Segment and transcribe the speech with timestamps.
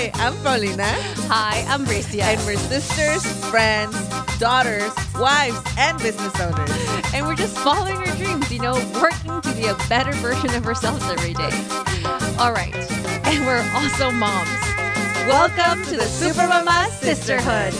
[0.00, 0.88] Hi, I'm Paulina.
[1.28, 2.22] Hi, I'm Bricia.
[2.22, 3.94] And we're sisters, friends,
[4.38, 6.70] daughters, wives, and business owners.
[7.12, 10.64] And we're just following our dreams, you know, working to be a better version of
[10.66, 11.52] ourselves every day.
[12.38, 12.74] All right.
[13.26, 14.48] And we're also moms.
[15.28, 17.74] Welcome to the Super Mama Sisterhood.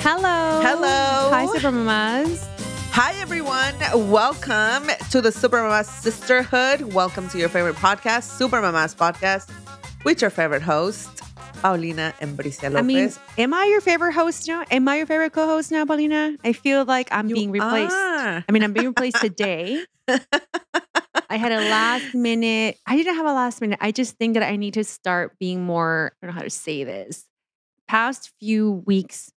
[0.00, 0.62] Hello.
[0.62, 1.28] Hello.
[1.30, 2.48] Hi, Super Mamas.
[3.00, 3.76] Hi, everyone.
[4.10, 6.92] Welcome to the Super Mama Sisterhood.
[6.92, 9.48] Welcome to your favorite podcast, Super Mama's Podcast,
[10.04, 11.20] with your favorite host,
[11.62, 12.76] Paulina and Bricia Lopez.
[12.76, 14.64] I mean, am I your favorite host now?
[14.72, 16.34] Am I your favorite co-host now, Paulina?
[16.42, 17.94] I feel like I'm You being replaced.
[17.94, 18.44] are.
[18.48, 19.84] I mean, I'm being replaced today.
[20.08, 22.78] I had a last minute.
[22.84, 23.78] I didn't have a last minute.
[23.80, 26.10] I just think that I need to start being more.
[26.20, 27.26] I don't know how to say this.
[27.86, 29.30] Past few weeks,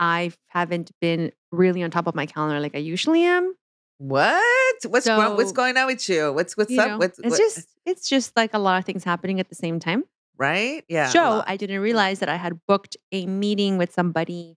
[0.00, 3.54] I haven't been really on top of my calendar like I usually am.
[3.98, 4.76] What?
[4.88, 5.36] What's wrong?
[5.36, 6.32] What's going on with you?
[6.32, 6.88] What's what's You up?
[6.88, 9.54] know, What's it's what- just it's just like a lot of things happening at the
[9.54, 10.04] same time.
[10.38, 10.84] right?
[10.88, 11.08] Yeah.
[11.10, 11.44] so.
[11.46, 14.56] I didn't realize that I had booked a meeting with somebody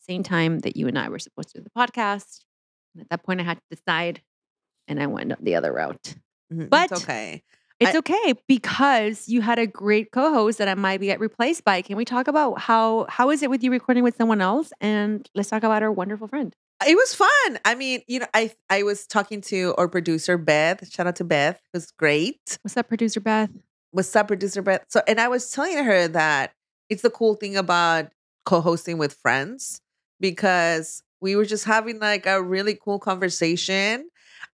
[0.00, 2.40] same time that you and I were supposed to do the podcast.
[2.94, 4.20] And at that point, I had to decide,
[4.88, 6.16] and I went the other route.
[6.52, 7.42] Mhm, but- it's okay.
[7.80, 11.64] It's I- okay because you had a great co-host that I might be get replaced
[11.64, 11.82] by.
[11.82, 14.72] Can we talk about how how is it with you recording with someone else?
[14.80, 16.54] And let's talk about our wonderful friend.
[16.86, 17.58] It was fun.
[17.64, 20.88] I mean, you know, I I was talking to our producer Beth.
[20.90, 21.56] Shout out to Beth.
[21.56, 22.58] It was great.
[22.62, 23.50] What's up, producer Beth?
[23.90, 24.84] What's up, producer Beth?
[24.88, 26.52] So, and I was telling her that
[26.88, 28.12] it's the cool thing about
[28.44, 29.80] co-hosting with friends
[30.20, 34.10] because we were just having like a really cool conversation.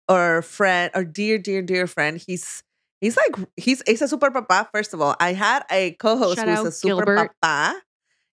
[0.07, 2.63] Our friend, our dear, dear, dear friend, he's
[3.01, 4.69] he's like he's he's a super papa.
[4.73, 7.31] First of all, I had a co-host Shout who's a super Gilbert.
[7.41, 7.81] papa,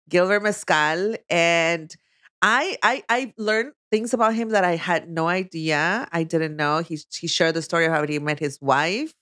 [0.09, 1.95] Gilbert Mescal, and
[2.41, 6.07] I I I learned things about him that I had no idea.
[6.11, 6.79] I didn't know.
[6.79, 9.13] He he shared the story of how he met his wife.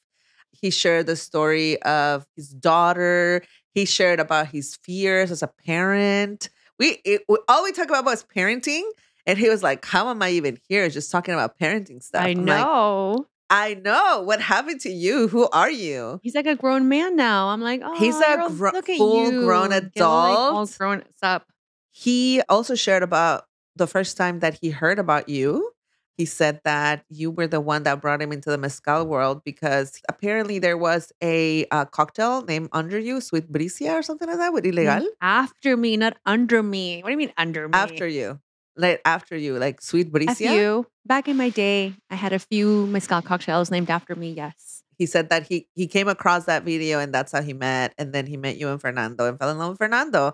[0.52, 3.44] He shared the story of his daughter.
[3.73, 6.50] He shared about his fears as a parent.
[6.79, 8.84] We, it, we all we talk about was parenting,
[9.25, 10.90] and he was like, "How am I even here?
[10.90, 14.24] Just talking about parenting stuff." I I'm like, know I know.
[14.24, 15.28] What happened to you?
[15.28, 16.19] Who are you?
[16.24, 17.50] he's like a grown man now.
[17.50, 19.81] I'm like, oh, He's a girl, gro- look at full-grown you.
[19.94, 21.46] Get all, like, all grown up.
[21.91, 25.69] He also shared about the first time that he heard about you.
[26.18, 30.00] He said that you were the one that brought him into the mezcal world because
[30.09, 34.53] apparently there was a uh, cocktail named Under You, Sweet Bricia or something like that
[34.53, 35.06] with Ilegal.
[35.22, 37.02] After me, not under me.
[37.02, 37.74] What do you mean under me?
[37.74, 38.40] After you,
[38.75, 40.35] like after you, like Sweet a Bricia.
[40.35, 40.88] few.
[41.06, 44.31] Back in my day, I had a few mezcal cocktails named after me.
[44.31, 44.84] Yes.
[44.97, 48.13] He said that he he came across that video and that's how he met, and
[48.13, 50.34] then he met you and Fernando and fell in love with Fernando,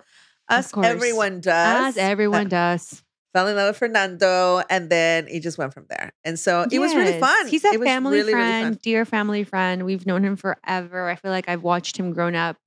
[0.50, 0.85] as course.
[0.85, 1.95] everyone does.
[1.95, 3.01] As everyone does.
[3.33, 6.11] fell in love with Fernando, and then he just went from there.
[6.23, 7.47] And so it was really fun.
[7.47, 8.79] He's a It family really, really friend, fun.
[8.83, 9.85] dear family friend.
[9.85, 11.09] We've known him forever.
[11.09, 12.57] I feel like I've watched him grown up.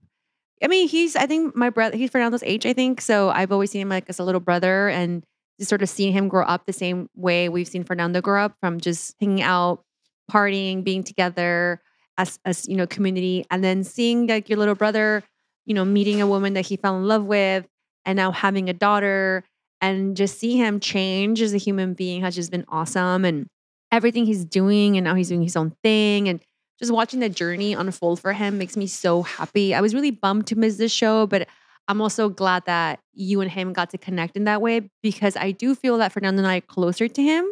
[0.63, 1.97] I mean, he's I think my brother.
[1.97, 3.01] He's Fernando's age, I think.
[3.01, 5.25] So I've always seen him like as a little brother, and
[5.69, 8.81] sort of seeing him grow up the same way we've seen Fernando grow up from
[8.81, 9.85] just hanging out,
[10.31, 11.81] partying, being together
[12.19, 15.23] as as you know community, and then seeing like your little brother,
[15.65, 17.67] you know, meeting a woman that he fell in love with,
[18.05, 19.45] and now having a daughter,
[19.81, 23.47] and just see him change as a human being has just been awesome, and
[23.91, 26.41] everything he's doing, and now he's doing his own thing, and
[26.79, 29.75] just watching the journey unfold for him makes me so happy.
[29.75, 31.47] I was really bummed to miss this show, but
[31.89, 35.51] I'm also glad that you and him got to connect in that way because I
[35.53, 37.45] do feel that Fernando and I are closer to him.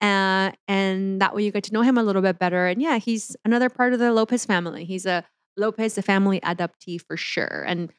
[0.00, 2.66] Uh, and that way you get to know him a little bit better.
[2.66, 4.84] And yeah, he's another part of the Lopez family.
[4.84, 5.24] He's a
[5.56, 7.64] Lopez, a family adoptee for sure.
[7.66, 7.90] And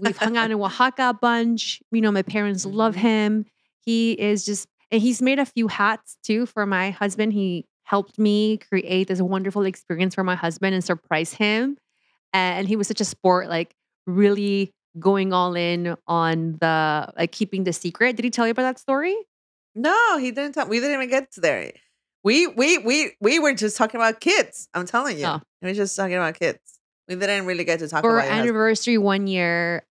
[0.00, 1.80] we've hung out in Oaxaca a bunch.
[1.90, 2.98] You know, my parents love Mhm.
[3.00, 3.44] him.
[3.80, 7.32] He is just, and he's made a few hats too for my husband.
[7.32, 11.76] He helped me create this wonderful experience for my husband and surprise him.
[12.32, 13.74] And he was such a sport, like
[14.06, 18.16] really going all in on the like keeping the secret.
[18.16, 19.16] Did he tell you about that story?
[19.74, 20.66] No, he didn't tell.
[20.68, 21.72] We didn't even get to there.
[22.24, 24.68] We we we we were just talking about kids.
[24.74, 25.40] I'm telling you, Oh.
[25.62, 26.58] we were just talking about kids.
[27.08, 29.84] We didn't really get to talk For about anniversary one year,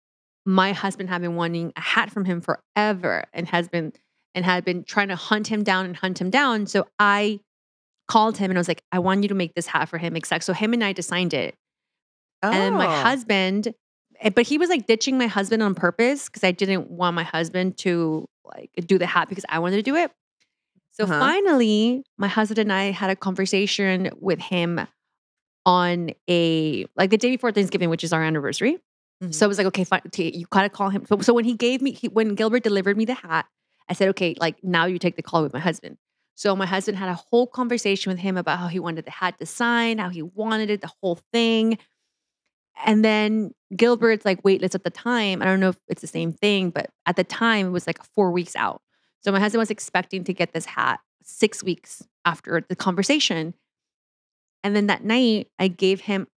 [0.45, 3.93] my husband had been wanting a hat from him forever and has been
[4.35, 6.67] and had been trying to hunt him down and hunt him down.
[6.67, 7.39] So I
[8.07, 10.15] called him and I was like, I want you to make this hat for him.
[10.15, 10.43] Exact.
[10.43, 11.55] So him and I designed it.
[12.43, 13.01] And then my Oh.
[13.01, 13.73] husband,
[14.33, 17.77] but he was like ditching my husband on purpose because I didn't want my husband
[17.79, 20.11] to like do the hat because I wanted to do it.
[20.91, 21.19] So Uh-huh.
[21.19, 24.87] finally, my husband and I had a conversation with him
[25.65, 28.79] on a like the day before Thanksgiving, which is our anniversary.
[29.23, 29.33] Mhm.
[29.33, 30.01] So I was like, okay, fine.
[30.07, 31.05] okay, You gotta call him.
[31.05, 33.45] So, so when he gave me, he, when Gilbert delivered me the hat,
[33.89, 35.97] I said, okay, like now you take the call with my husband.
[36.35, 39.39] So my husband had a whole conversation with him about how he wanted the hat
[39.39, 41.77] design, how he wanted it, the whole thing.
[42.85, 45.41] And then Gilbert's like waitlist at the time.
[45.41, 48.03] I don't know if it's the same thing, but at the time it was like
[48.15, 48.81] four weeks out.
[49.21, 53.53] So my husband was expecting to get this hat six weeks after the conversation.
[54.63, 56.27] And then that night, I gave him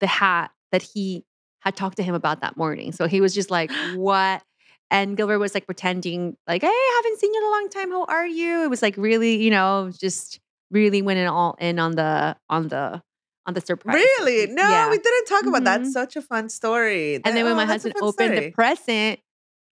[0.00, 1.24] the hat that he
[1.60, 2.92] had talked to him about that morning.
[2.92, 4.42] So he was just like, What?
[4.90, 7.90] And Gilbert was like pretending, like, Hey, I haven't seen you in a long time.
[7.90, 8.62] How are you?
[8.62, 10.38] It was like really, you know, just
[10.70, 13.02] really went in all in on the, on the,
[13.46, 13.94] on the surprise.
[13.94, 14.46] Really?
[14.52, 14.90] No, Yeah.
[14.90, 15.80] we didn't talk about that.
[15.82, 15.90] Mhm.
[15.92, 17.14] Such a fun story.
[17.16, 19.20] And then when Oh, my husband opened the present,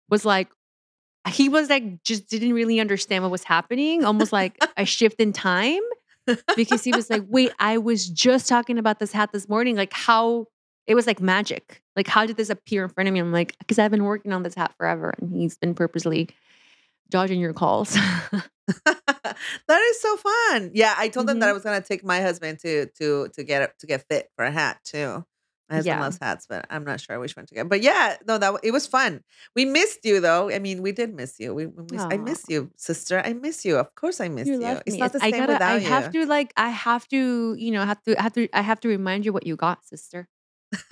[0.09, 0.49] was like,
[1.29, 5.33] he was like, just didn't really understand what was happening, almost like a shift in
[5.33, 5.81] time.
[6.57, 9.75] Because he was like, wait, I was just talking about this hat this morning.
[9.77, 10.47] Like, how
[10.87, 11.83] it was like magic.
[11.97, 13.21] Like, how did this appear in front of me?
[13.21, 15.15] I'm like, because I've been working on this hat forever.
[15.21, 16.29] And he's been purposely
[17.11, 17.97] dodging your calls.
[18.85, 20.71] that is so fun.
[20.75, 21.47] Yeah, I told them that.
[21.47, 21.55] I mm-hmm.
[21.55, 24.79] was gonna take my husband to to to get to get fit for a hat
[24.85, 25.25] too.
[25.69, 26.01] My husband Yeah.
[26.01, 27.69] loves hats, but I'm not sure which one to get.
[27.69, 29.23] But yeah, no, that it was fun.
[29.55, 30.51] We missed you though.
[30.51, 31.55] I mean, we did miss you.
[31.55, 33.23] We, we miss, I miss you, sister.
[33.25, 33.77] I miss you.
[33.77, 34.61] Of course, I miss you.
[34.61, 34.99] you It's me.
[35.01, 35.89] not the I same gotta, without I you.
[35.89, 38.81] have to like, I have to, you know, have to, I have to, I have
[38.81, 40.29] to remind you what you got, sister.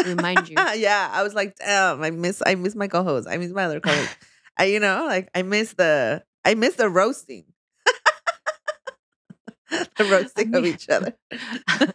[0.04, 0.56] Remind you.
[0.76, 3.28] yeah, I was like, damn, I miss I miss my co-host.
[3.28, 4.16] I miss my other co-host.
[4.58, 7.44] I, you know, like I miss the I miss the roasting.
[9.70, 11.14] the roasting of each other.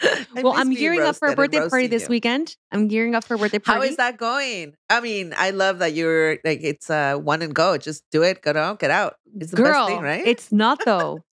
[0.42, 2.08] Well, I'm gearing up for a birthday party this you.
[2.10, 2.56] weekend.
[2.70, 3.80] I'm gearing up for a birthday party.
[3.80, 4.74] How is that going?
[4.88, 7.76] I mean, I love that you're like it's uh one and go.
[7.76, 9.16] Just do it, get out, get out.
[9.36, 10.26] It's the Girl, best thing, right?
[10.26, 11.24] It's not though.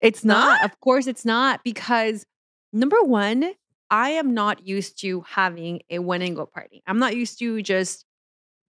[0.00, 0.60] It's not.
[0.60, 0.64] not?
[0.64, 2.24] Of course, it's not because
[2.72, 3.52] number one,
[3.90, 6.82] I am not used to having a one and go party.
[6.86, 8.04] I'm not used to just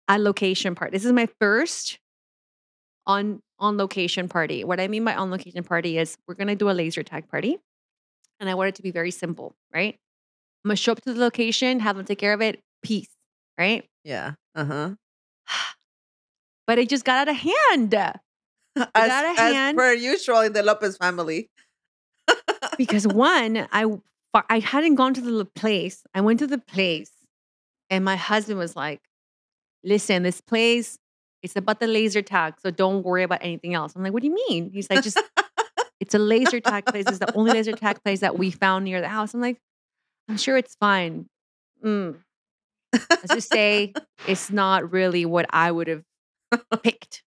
[0.09, 0.93] a location party.
[0.93, 1.99] This is my first
[3.07, 4.65] on on location party.
[4.65, 7.59] What I mean by on location party is we're gonna do a laser tag party,
[8.41, 9.97] and I want it to be very simple, right?
[10.65, 13.09] I'm gonna show up to the location, have them take care of it, peace,
[13.59, 13.85] right?
[14.05, 14.33] yeah.
[14.55, 14.95] Uh-huh.
[16.67, 17.95] But it just got out of hand.
[18.77, 19.79] As, got a as hand.
[19.79, 21.49] per usual in the Lopez family.
[22.77, 23.87] because one, I
[24.51, 26.03] I hadn't gone to the place.
[26.13, 27.13] I went to the place,
[27.89, 29.01] and my husband was like,
[29.87, 30.99] "Listen, this place,
[31.43, 34.29] it's about the laser tag, so don't worry about anything else." I'm like, "What do
[34.29, 35.21] you mean?" He's like, "Just
[36.01, 37.09] it's a laser tag place.
[37.09, 39.59] It's the only laser tag place that we found near the house." I'm like,
[40.29, 41.29] "I'm sure it's fine."
[41.85, 42.23] Mm.
[43.23, 43.97] Let's just say
[44.27, 46.05] it's not really what I would have
[46.83, 47.25] picked.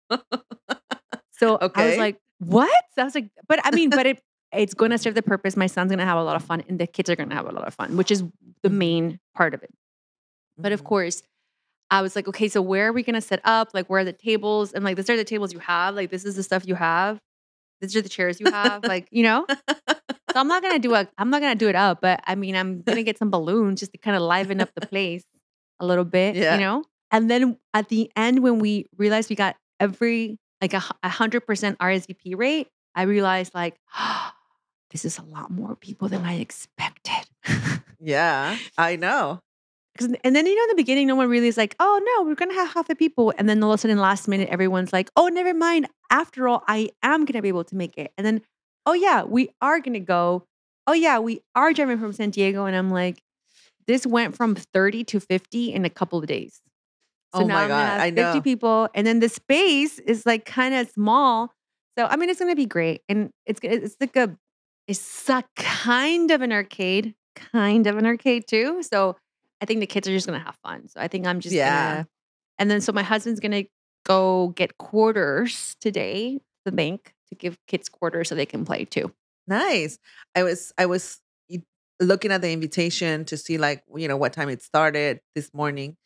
[1.31, 4.22] So I was like, "What?" I was like, "But I mean, but it
[4.54, 5.58] it's going to serve the purpose.
[5.58, 7.36] My son's going to have a lot of fun, and the kids are going to
[7.36, 8.24] have a lot of fun, which is
[8.63, 8.78] the Mhm.
[8.86, 9.72] main part of it."
[10.58, 10.86] But of Mhm.
[10.86, 11.24] course,
[11.92, 13.70] I was like, "Okay, so where are we going to set up?
[13.74, 14.74] Like, where are the tables?
[14.74, 15.96] And like, these are the tables you have.
[15.96, 17.20] Like, this is the stuff you have.
[17.82, 18.84] These are the chairs you have.
[18.84, 19.46] like, you know."
[19.88, 22.56] So I'm not gonna do a I'm not gonna do it up, but I mean
[22.58, 25.24] I'm gonna get some balloons just to kind of liven up the place
[25.80, 26.56] a little bit, Yeah.
[26.56, 26.84] you know?
[27.12, 31.78] And then at the end when we realized we got every like a hundred percent
[31.80, 34.36] RSVP rate, I realized like ah,
[34.90, 37.30] this is a lot more people than I expected.
[38.02, 39.40] yeah, I know.
[40.00, 42.36] And then you know in the beginning, no one really is like, oh no, we're
[42.36, 43.33] gonna have half the people.
[43.38, 45.88] And then all of a sudden last minute, everyone's like, oh, never mind.
[46.12, 48.12] After all, I am gonna be able to make it.
[48.18, 48.42] And then,
[48.86, 50.45] oh yeah, we are gonna go.
[50.88, 52.65] Oh yeah, we are driving from San Diego.
[52.65, 53.22] And I'm like,
[53.88, 56.62] this went from 30 to 50 in a couple of days.
[57.34, 60.46] So Oh now my God, have I 50 people, and then the space is like
[60.46, 61.53] kind of small.
[61.98, 64.38] So I mean, it's gonna be great, and it's it's like a
[64.88, 68.84] it's a kind of an arcade, kind of an arcade too.
[68.84, 69.15] So
[69.62, 70.88] I think the kids are just gonna have fun.
[70.88, 71.69] So I think I'm just Yeah.
[71.69, 72.07] gonna,
[72.59, 73.63] and then so my husband's gonna
[74.05, 79.12] go get quarters today, the bank to give kids quarters so they can play too.
[79.47, 80.00] Nice.
[80.35, 81.21] I was I was
[82.01, 85.97] looking at the invitation to see like you know what time it started this morning,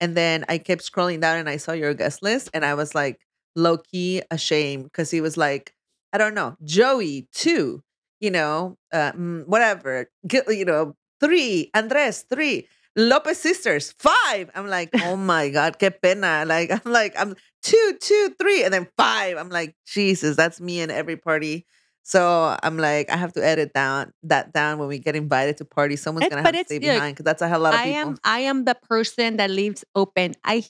[0.00, 2.94] and then I kept scrolling down and I saw your guest list, and I was
[2.94, 3.20] like
[3.54, 5.74] low key ashamed because he was like
[6.12, 7.82] I don't know Joey two,
[8.20, 10.10] you know, uh, mm, whatever,
[10.48, 12.68] you know three, Andres three.
[12.96, 14.50] Lopez sisters five.
[14.54, 16.44] I'm like, oh my god, que pena.
[16.46, 19.36] Like I'm like I'm two, two, three, and then five.
[19.36, 21.66] I'm like, Jesus, that's me in every party.
[22.02, 25.64] So I'm like, I have to edit down that down when we get invited to
[25.64, 26.00] parties.
[26.02, 28.10] Someone's gonna have to stay behind because that's a hell lot of I people.
[28.10, 30.34] am I am the person that leaves open.
[30.44, 30.64] I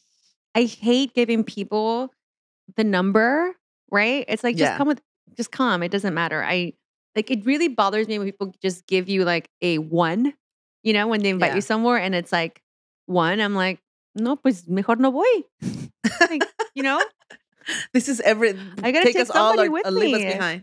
[0.55, 2.11] I hate giving people
[2.77, 3.55] the number,
[3.91, 4.25] right?
[4.29, 4.79] It's like just Yeah.
[4.79, 5.01] come with
[5.37, 5.83] just come.
[5.83, 6.43] It doesn't matter.
[6.43, 6.73] I
[7.15, 10.33] like it really bothers me when people just give you like a one,
[10.87, 11.57] you know, when they invite Yeah.
[11.57, 12.63] you somewhere and it's like
[13.07, 13.41] one.
[13.41, 13.81] I'm like,
[14.15, 15.35] no, pues mejor no voy.
[16.31, 17.03] Like, you know?
[17.93, 18.51] this is every.
[18.83, 20.63] I gotta take, take us all or, with or leave us behind.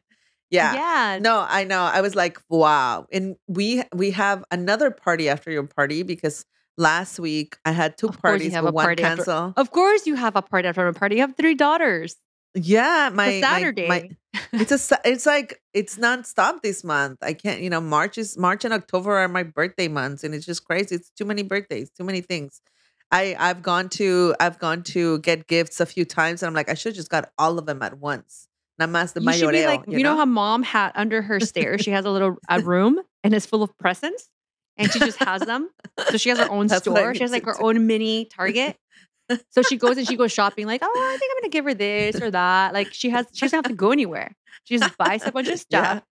[0.49, 0.73] Yeah.
[0.73, 1.19] yeah.
[1.19, 1.81] No, I know.
[1.83, 3.05] I was like, wow.
[3.11, 6.45] And we we have another party after your party because
[6.77, 9.53] last week I had two Of parties, have but one party after- cancel.
[9.57, 11.15] Of course, you have a party after a party.
[11.15, 12.15] You have three daughters.
[12.55, 13.87] Yeah, my a my- Saturday.
[13.87, 14.09] my-
[14.53, 17.19] it's a it's like it's nonstop this month.
[17.21, 20.45] I can't, you know, March is March and October are my birthday months, and it's
[20.45, 20.95] just crazy.
[20.95, 22.61] It's too many birthdays, too many things.
[23.11, 26.69] I I've gone to I've gone to get gifts a few times, and I'm like,
[26.69, 28.47] I should just got all of them at once.
[28.79, 30.17] Nada más de you be mayoreo, like, you, know?
[30.17, 33.61] how mom had under her stairs, she has a little a room and it's full
[33.61, 34.29] of presents,
[34.77, 35.69] and she just has them.
[36.09, 37.13] So she has her own That's store.
[37.13, 37.65] She has like her do.
[37.67, 38.77] own mini Target.
[39.49, 41.73] So she goes and she goes shopping, like, oh, I think I'm gonna give her
[41.73, 42.73] this or that.
[42.73, 44.35] Like she has, she doesn't have to go anywhere.
[44.63, 45.83] She just buys a bunch of Yeah.
[45.99, 46.03] stuff.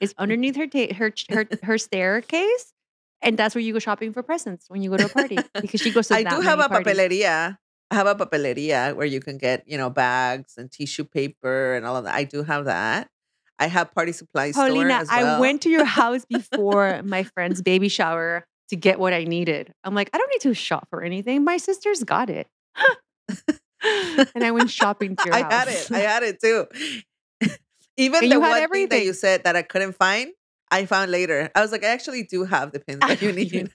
[0.00, 2.72] It's underneath her ta- her her her staircase,
[3.20, 5.80] and that's where you go shopping for presents when you go to a party because
[5.80, 6.14] she goes to.
[6.16, 6.96] I do have a parties.
[6.96, 7.58] papeleria.
[7.90, 11.84] I have a papeleria where you can get, you know, bags and tissue paper and
[11.84, 12.14] all of that.
[12.14, 13.08] I do have that.
[13.58, 15.36] I have party store Paulina, as well.
[15.36, 19.74] I went to your house before my friend's baby shower to get what I needed.
[19.84, 21.44] I'm like, I don't need to shop for anything.
[21.44, 22.46] My sister's got it.
[24.34, 25.52] and I went shopping to your I house.
[25.52, 25.90] had it.
[25.92, 26.66] I had it too.
[27.96, 30.30] Even And the one thing that you said that I couldn't find,
[30.70, 31.50] I found later.
[31.54, 33.70] I was like, I actually do have the pins that you need.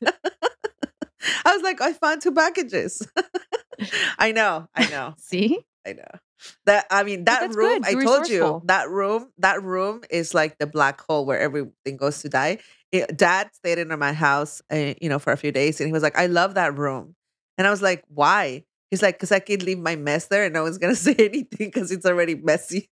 [1.45, 3.07] I was like, I found two packages.
[4.17, 4.67] I know.
[4.73, 5.13] I know.
[5.17, 5.59] See?
[5.85, 6.03] I know.
[6.65, 7.81] That I mean that room.
[7.83, 9.31] I told you that room.
[9.37, 12.59] That room is like the black hole where everything goes to die.
[12.91, 15.93] It- Dad stayed in my house, uh, you know, for a few days, and he
[15.93, 17.15] was like, "I love that room,"
[17.57, 18.63] and I was like, "Why?"
[18.95, 21.67] He's like, "Cause I can't leave my mess there, and no one's gonna say anything
[21.67, 22.87] because it's already messy."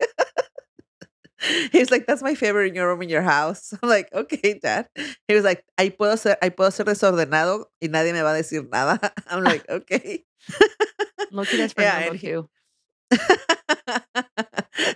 [1.72, 4.89] He's like, "That's my favorite in your room in your house." I'm like, "Okay, Dad."
[5.29, 8.43] He was like, "I puedo ser, I puedo ser desordenado y nadie me va a
[8.43, 10.25] decir nada." I'm like, "Okay."
[11.31, 12.50] Loki, that's Yeah, Fernando and too.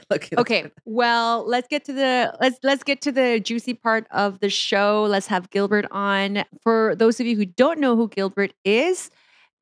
[0.10, 4.08] Look at Okay, well, let's get to the let's let's get to the juicy part
[4.12, 5.06] of the show.
[5.08, 6.44] Let's have Gilbert on.
[6.62, 9.10] For those of you who don't know who Gilbert is,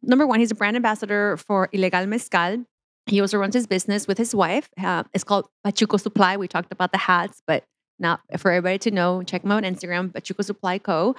[0.06, 2.66] number one, he's a brand ambassador for Ilegal Mezcal.
[3.08, 4.70] He also runs his business with his wife.
[4.82, 6.38] Uh, it's called Pachuco Supply.
[6.38, 7.64] We talked about the hats, but
[8.00, 9.22] not for everybody to know.
[9.24, 11.16] Check him out on Instagram, Pachuco Supply Co.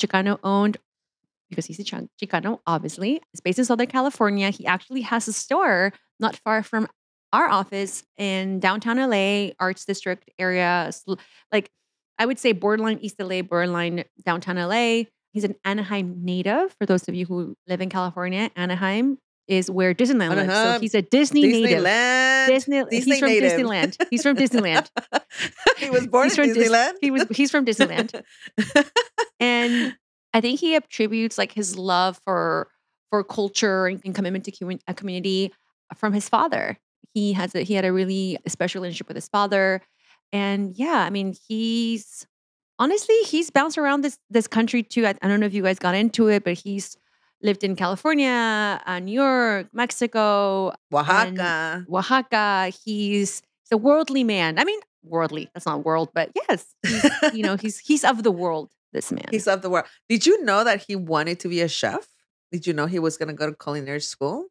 [0.00, 0.76] Chicano owned
[1.48, 3.20] because he's a Chi- Chicano, obviously.
[3.32, 4.50] It's based in Southern California.
[4.50, 6.88] He actually has a store not far from
[7.32, 10.90] our office in downtown LA, Arts District area.
[11.52, 11.70] Like
[12.18, 15.04] I would say borderline East LA, borderline downtown LA.
[15.32, 16.74] He's an Anaheim native.
[16.78, 19.18] For those of you who live in California, Anaheim
[19.50, 20.52] is where Disneyland lives.
[20.52, 21.82] So he's a Disney native.
[21.84, 22.46] Disneyland.
[22.46, 23.52] Disney, Disney he's from native.
[23.52, 24.06] Disneyland.
[24.10, 24.90] He's from Disneyland.
[25.78, 26.92] he was born He's in from Dis- Disneyland.
[27.00, 28.22] He was he's from Disneyland.
[29.40, 29.96] and
[30.32, 32.68] I think he attributes like his love for
[33.10, 35.52] for culture and, and commitment to a community
[35.96, 36.78] from his father.
[37.12, 39.82] He has a he had a really special relationship with his father,
[40.32, 42.24] and yeah, I mean he's
[42.80, 45.06] honestly he's bounced around this this country too.
[45.06, 46.96] I, I don't know if you guys got into it, but he's
[47.42, 51.86] lived in California, uh, New York, Mexico, Oaxaca.
[51.88, 52.72] Oaxaca.
[52.84, 54.58] He's he's a worldly man.
[54.58, 55.48] I mean, worldly.
[55.54, 58.70] That's not world, but yes, he's, you know, he's he's of the world.
[58.92, 59.26] This man.
[59.30, 59.86] He's of the world.
[60.08, 62.08] Did you know that he wanted to be a chef?
[62.50, 64.46] Did you know he was going to go to culinary school?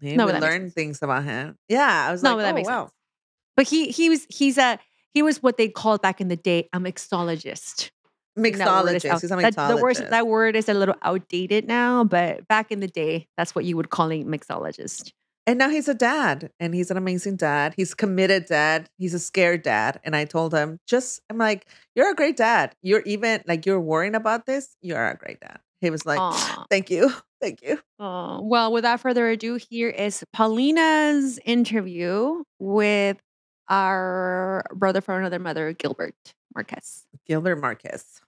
[0.00, 1.56] Yeah, No, we but that makes learned things about him.
[1.68, 2.82] Yeah, I was No, like, oh, makes wow.
[2.84, 2.92] sense.
[3.56, 4.78] but he he was he's a
[5.14, 7.90] he was what they called back in the day a mixologist.
[8.36, 9.10] Think that word is Mixologist.
[9.10, 12.80] out- He's that- the word that word is a little outdated now, but back in
[12.80, 15.12] the day, that's what you would call a mixologist.
[15.46, 17.74] And now he's a dad, and he's an amazing dad.
[17.76, 18.88] He's committed dad.
[18.96, 20.00] He's a scared dad.
[20.02, 22.74] And I told him, just I'm like, you're a great dad.
[22.82, 24.74] You're even like you're worrying about this.
[24.80, 25.60] You're a great dad.
[25.82, 26.64] He was like, Aw.
[26.70, 27.78] thank you, thank you.
[28.00, 33.18] Oh, well, without further ado, here is Paulina's interview with
[33.68, 36.14] our brother from another mother, Gilbert
[36.54, 37.04] Marquez.
[37.26, 38.20] Gilbert Marquez.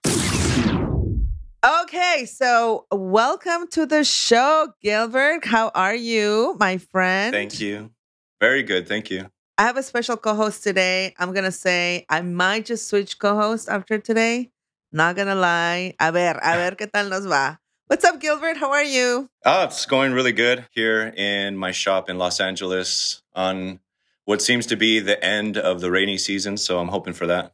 [1.65, 5.45] Okay, so welcome to the show, Gilbert.
[5.45, 7.33] How are you, my friend?
[7.33, 7.91] Thank you.
[8.39, 8.87] Very good.
[8.87, 9.29] Thank you.
[9.57, 11.15] I have a special co-host today.
[11.17, 14.51] I'm gonna say I might just switch co-host after today.
[14.91, 15.95] Not gonna lie.
[15.99, 17.59] A ver, a ver qué tal nos va.
[17.87, 18.57] What's up, Gilbert?
[18.57, 19.29] How are you?
[19.45, 23.79] Oh, it's going really good here in my shop in Los Angeles on
[24.27, 26.57] what seems to be the end of the rainy season.
[26.57, 27.53] So I'm hoping for that.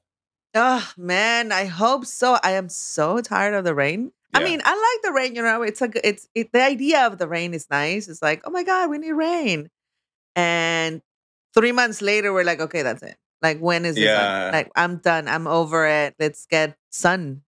[0.55, 2.39] Oh man, I hope so.
[2.43, 4.11] I am so tired of the rain.
[4.33, 5.35] I mean, I like the rain.
[5.35, 8.07] You know, it's a g- it's it, the idea of the rain is nice.
[8.07, 9.69] It's like, oh my god, we need rain.
[10.35, 11.03] And
[11.53, 13.17] three months later, we're like, okay, that's it.
[13.43, 13.95] Like, when is?
[13.97, 14.49] Yeah.
[14.51, 15.27] Like, I'm done.
[15.27, 16.15] I'm over it.
[16.17, 17.43] Let's get sun.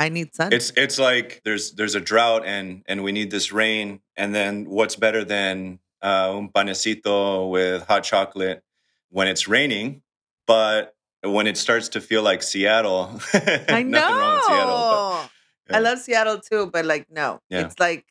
[0.00, 0.52] I need sun.
[0.52, 4.00] It's it's like there's there's a drought and and we need this rain.
[4.16, 8.63] And then what's better than uh, un panecito with hot chocolate
[9.14, 10.02] when it's raining,
[10.46, 13.98] but when it starts to feel like Seattle, I know.
[14.00, 15.30] nothing wrong with Seattle.
[15.68, 17.60] but- I love Seattle too, but like no, Yeah.
[17.64, 18.04] it's like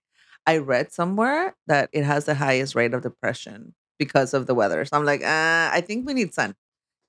[0.48, 4.84] I read somewhere that it has the highest rate of depression because of the weather.
[4.86, 6.56] So I'm like, uh, I think we need sun.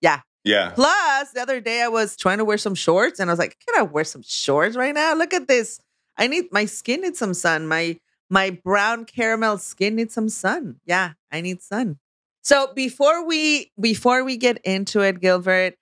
[0.00, 0.20] Yeah.
[0.44, 0.72] Yeah.
[0.74, 3.56] Plus, the other day I was trying to wear some shorts, and I was like,
[3.64, 5.14] can I wear some shorts right now?
[5.14, 5.80] Look at this.
[6.18, 7.66] I need my skin needs some sun.
[7.66, 7.98] My
[8.28, 10.80] my brown caramel skin needs some sun.
[10.84, 11.98] Yeah, I need sun.
[12.44, 15.76] So before we before we get into it, Gilbert,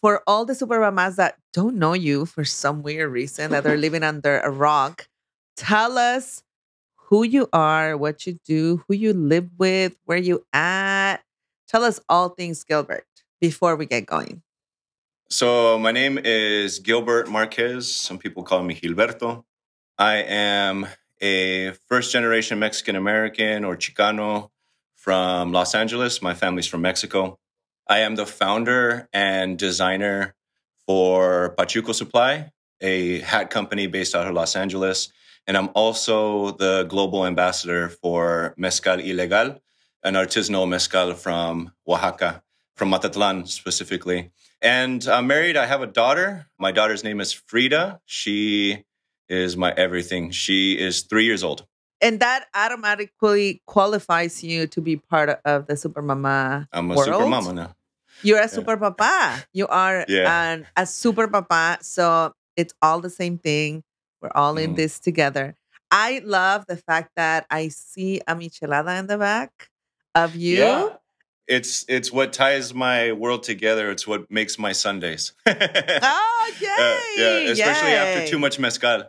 [0.00, 3.76] for all the super mamas that don't know you for some weird reason that they're
[3.76, 5.08] living under a rock,
[5.56, 6.42] tell us
[6.96, 11.18] who you are, what you do, who you live with, where you at.
[11.68, 13.06] Tell us all things, Gilbert,
[13.38, 14.42] before we get going.
[15.28, 17.92] So my name is Gilbert Marquez.
[17.92, 19.44] Some people call me Gilberto.
[19.98, 20.86] I am
[21.20, 24.50] a first generation Mexican American or Chicano
[25.06, 26.20] from Los Angeles.
[26.20, 27.38] My family's from Mexico.
[27.88, 30.34] I am the founder and designer
[30.84, 35.12] for Pachuco Supply, a hat company based out of Los Angeles.
[35.46, 39.60] And I'm also the global ambassador for Mezcal Ilegal,
[40.02, 42.42] an artisanal mezcal from Oaxaca,
[42.74, 44.32] from Matatlan specifically.
[44.60, 45.56] And I'm married.
[45.56, 46.46] I have a daughter.
[46.58, 48.00] My daughter's name is Frida.
[48.06, 48.82] She
[49.28, 50.32] is my everything.
[50.32, 51.64] She is three years old.
[52.06, 56.68] And that automatically qualifies you to be part of the super mama.
[56.72, 57.06] I'm a world.
[57.08, 57.74] super mama now.
[58.22, 59.44] You're a super papa.
[59.52, 60.52] You are Yeah.
[60.52, 61.78] an, a super papa.
[61.82, 63.82] So it's all the same thing.
[64.22, 64.76] We're all in Mhm.
[64.76, 65.54] this together.
[65.90, 69.50] I love the fact that I see a michelada in the back
[70.14, 70.58] of you.
[70.58, 70.88] Yeah.
[71.48, 73.90] It's it's what ties my world together.
[73.90, 75.32] It's what makes my Sundays.
[75.46, 76.68] Oh, yay!
[76.68, 79.04] Uh, yeah, especially after too much mezcal.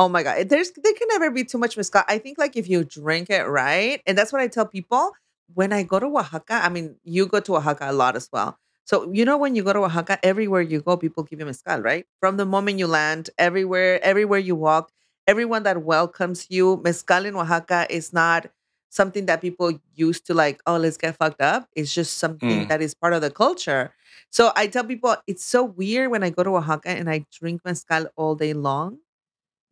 [0.00, 2.02] Oh my god, there's there can never be too much mezcal.
[2.08, 5.12] I think like if you drink it right, and that's what I tell people
[5.54, 6.54] when I go to Oaxaca.
[6.54, 8.58] I mean, you go to Oaxaca a lot as well.
[8.86, 11.80] So you know when you go to Oaxaca, everywhere you go, people give you mezcal,
[11.80, 12.06] right?
[12.20, 14.90] From the moment you land, everywhere, everywhere you walk,
[15.26, 18.48] everyone that welcomes you, mezcal in Oaxaca is not
[18.88, 20.62] something that people used to like.
[20.66, 21.68] Oh, let's get fucked up.
[21.76, 22.68] It's just something Mm.
[22.68, 23.92] that is part of the culture.
[24.30, 27.62] So I tell people it's so weird when I go to Oaxaca and I drink
[27.64, 28.98] mezcal all day long.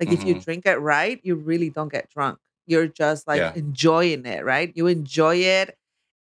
[0.00, 0.44] Like if you Mhm.
[0.44, 2.38] drink it right, you really don't get drunk.
[2.66, 3.52] You're just like Yeah.
[3.54, 4.72] enjoying it, right?
[4.74, 5.76] You enjoy it.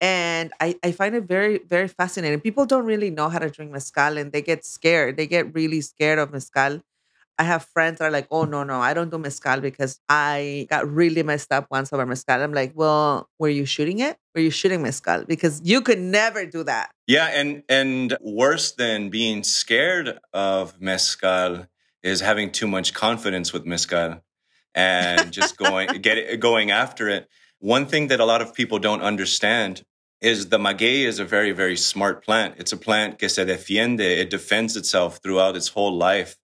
[0.02, 2.42] And I, I find it very, very fascinating.
[2.42, 5.16] People don't really know how to drink mezcal and they get scared.
[5.18, 6.82] They get really scared of mezcal.
[7.40, 10.68] I have friends that are like, oh, no, no, I don't do mezcal because I
[10.70, 12.42] got really messed up once over mezcal.
[12.42, 14.18] I'm like, well, were you shooting it?
[14.36, 15.26] Were you shooting mezcal?
[15.26, 16.92] Because you could never do that.
[17.08, 21.68] Yeah, and and worse than being scared of mezcal
[22.04, 24.22] is having too much confidence with mezcal
[24.76, 27.28] and just going get it, going after it.
[27.60, 29.84] One thing that a lot of people don't understand
[30.22, 32.56] is the maguey is a very very smart plant.
[32.58, 34.02] It's a plant que se defiende.
[34.02, 36.38] It defends itself throughout its whole life.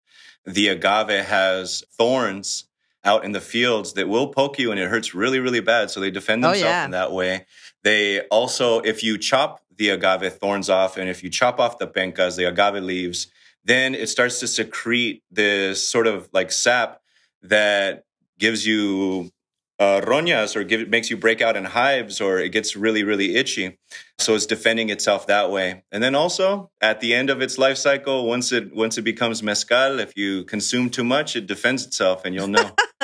[0.45, 2.65] The agave has thorns
[3.06, 5.89] out in the fields that will poke you and it hurts really really bad.
[5.91, 6.86] So they defend Oh, themselves yeah.
[6.86, 7.45] in that way.
[7.84, 11.88] They also, if you chop the agave thorns off and if you chop off the
[11.88, 13.28] pencas, the agave leaves,
[13.63, 17.02] then it starts to secrete this sort of like sap
[17.43, 18.04] that
[18.38, 19.32] gives you
[19.80, 23.36] uh, roñas or give, makes you break out in hives or it gets really, really
[23.36, 23.78] itchy.
[24.17, 25.84] So it's defending itself that way.
[25.91, 29.41] And then also at the end of its life cycle, once it once it becomes
[29.41, 32.72] mezcal, if you consume too much, it defends itself and you'll know.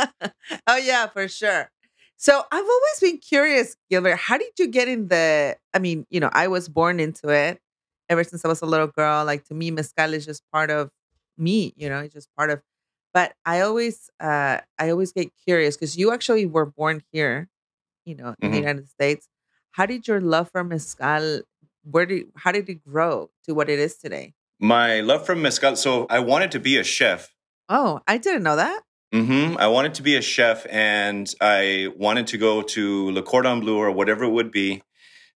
[0.68, 1.72] oh yeah, for sure.
[2.18, 4.18] So I've always been curious, Gilbert.
[4.18, 5.56] How did you get in the?
[5.74, 7.60] I mean, you know, I was born into it
[8.10, 9.26] ever since I was a little girl.
[9.26, 10.90] Like to me, mezcal is just part of
[11.38, 11.74] me.
[11.76, 12.62] You know, it's just part of.
[13.14, 17.48] But I always, uh, I always get curious because you actually were born here,
[18.06, 18.62] you know, in the Mhm.
[18.62, 19.28] United States.
[19.72, 21.42] How did your love for mezcal?
[21.84, 22.28] Where did?
[22.36, 24.34] How did it grow to what it is today?
[24.60, 25.76] My love for mezcal.
[25.76, 27.34] So I wanted to be a chef.
[27.70, 28.82] Oh, I didn't know that.
[29.14, 29.58] Mm-hmm.
[29.60, 33.78] I wanted to be a chef and I wanted to go to Le Cordon Bleu
[33.78, 34.82] or whatever it would be.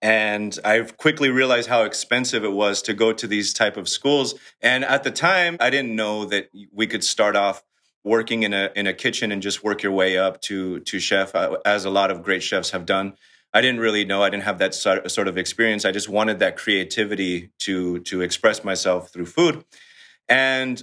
[0.01, 4.35] And I quickly realized how expensive it was to go to these type of schools.
[4.61, 7.63] And at the time, I didn't know that we could start off
[8.03, 11.35] working in a in a kitchen and just work your way up to to chef,
[11.35, 13.15] uh, as a lot of great chefs have done.
[13.53, 14.21] I didn't really know.
[14.21, 15.83] I didn't have that sort sort of experience.
[15.83, 19.65] I just wanted that creativity to to express myself through food.
[20.29, 20.81] And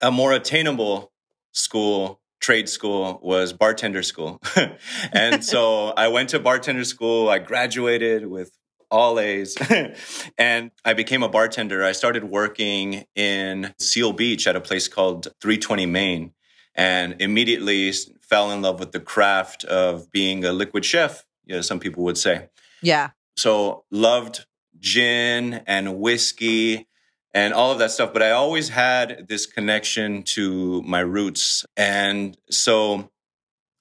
[0.00, 1.12] a more attainable
[1.52, 4.42] school trade school was bartender school.
[5.12, 7.30] And so i went to bartender school.
[7.30, 8.50] I graduated with
[8.90, 9.56] all a's.
[10.38, 11.82] And i became a bartender.
[11.82, 16.32] I started working in seal beach at a place called 320 main
[16.74, 21.60] and immediately fell in love with the craft of being a liquid chef you know,
[21.60, 22.48] some people would say.
[22.82, 23.10] Yeah.
[23.36, 24.46] So loved
[24.78, 26.88] gin and whiskey
[27.34, 28.12] and all of that stuff.
[28.12, 31.64] But I always had this connection to my roots.
[31.76, 33.10] And so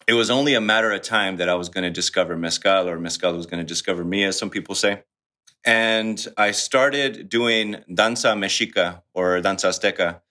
[0.08, 3.00] it was only a matter of time that I was going to discover mezcal or
[3.00, 5.04] mezcal was going to discover me, as some people say.
[5.64, 10.22] And I started doing danza mexica or danza azteca.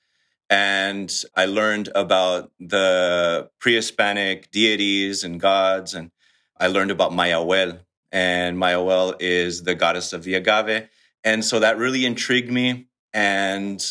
[0.49, 5.95] And I learned about the pre Hispanic deities and gods.
[5.95, 6.11] And
[6.59, 7.81] I learned about Mayahuel.
[8.11, 10.89] And Mayahuel is the goddess of the agave.
[11.23, 12.89] And so that really intrigued me.
[13.13, 13.85] And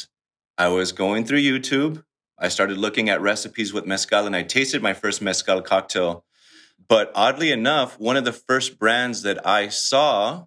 [0.57, 2.03] I was going through YouTube.
[2.37, 6.23] I started looking at recipes with mezcal and I tasted my first mezcal cocktail.
[6.87, 10.45] But oddly enough, one of the first brands that I saw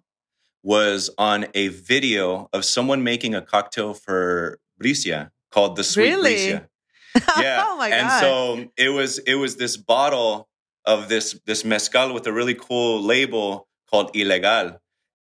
[0.63, 6.35] was on a video of someone making a cocktail for Bricia called the Sweet Really?
[6.35, 6.67] Bricia.
[7.39, 7.63] Yeah.
[7.67, 8.19] oh my and god.
[8.21, 10.49] so it was it was this bottle
[10.83, 14.79] of this this mezcal with a really cool label called Ilegal.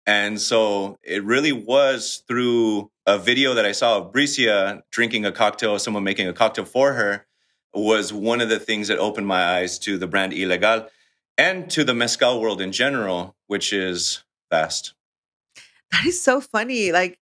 [0.06, 5.32] And so it really was through a video that I saw of Bricia drinking a
[5.32, 7.26] cocktail, someone making a cocktail for her,
[7.74, 10.88] was one of the things that opened my eyes to the brand Ilegal
[11.38, 14.94] and to the mezcal world in general, which is vast.
[15.92, 16.92] that is so funny.
[16.92, 17.18] Like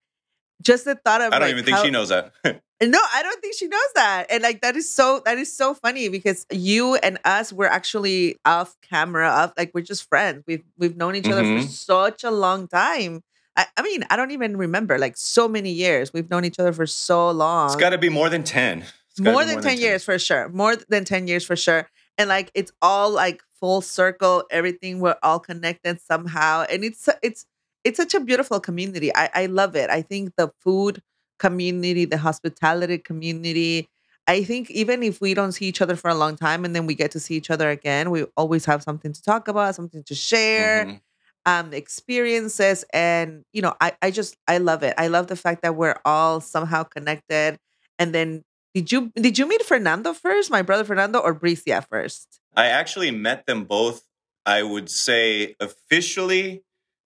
[0.62, 2.34] just the thought of I don't like, even think how- she knows that.
[2.80, 4.28] No, I don't think she knows that.
[4.30, 8.36] And like that is so that is so funny because you and us were actually
[8.46, 10.44] off camera, off like we're just friends.
[10.46, 11.68] We've we've known each other for Mhm.
[11.68, 13.24] such a long time.
[13.58, 16.14] I, I mean, I don't even remember like so many years.
[16.14, 17.68] We've known each other for so long.
[17.68, 18.84] it's got to be more than 10.
[19.12, 20.48] It's more be than 10 years for sure.
[20.50, 21.90] More than 10 years for sure.
[22.20, 26.66] And like it's all like full circle, everything we're all connected somehow.
[26.70, 27.46] And it's it's
[27.84, 29.16] it's such a beautiful community.
[29.16, 29.90] I, I love it.
[29.90, 31.02] I think the food
[31.40, 33.90] community, the hospitality community.
[34.28, 36.86] I think even if we don't see each other for a long time and then
[36.86, 40.04] we get to see each other again, we always have something to talk about, something
[40.04, 41.00] to share Mhm.
[41.48, 45.64] Um experiences and you know I, I just i love it i love the fact
[45.64, 47.58] that we're all somehow connected
[47.98, 48.44] and then
[48.76, 53.12] did you did you meet fernando first my brother fernando or bricia first I actually
[53.12, 54.02] met them both,
[54.44, 56.64] I would say, officially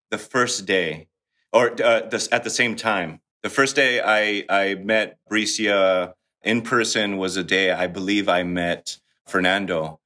[0.10, 1.10] the first day
[1.52, 3.20] or uh, this, at the same time.
[3.44, 8.44] The first day I, I met Bricia in person was a day I believe I
[8.44, 10.00] met Fernando.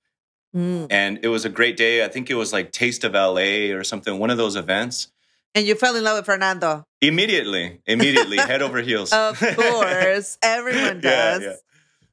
[0.55, 0.87] Mm.
[0.89, 2.03] And it was a great day.
[2.05, 5.09] I think it was like Taste of LA or something, one of those events.
[5.53, 9.11] and you fell in love with fernando Immediately, immediately, head over heels.
[9.25, 11.53] of course everyone does yeah.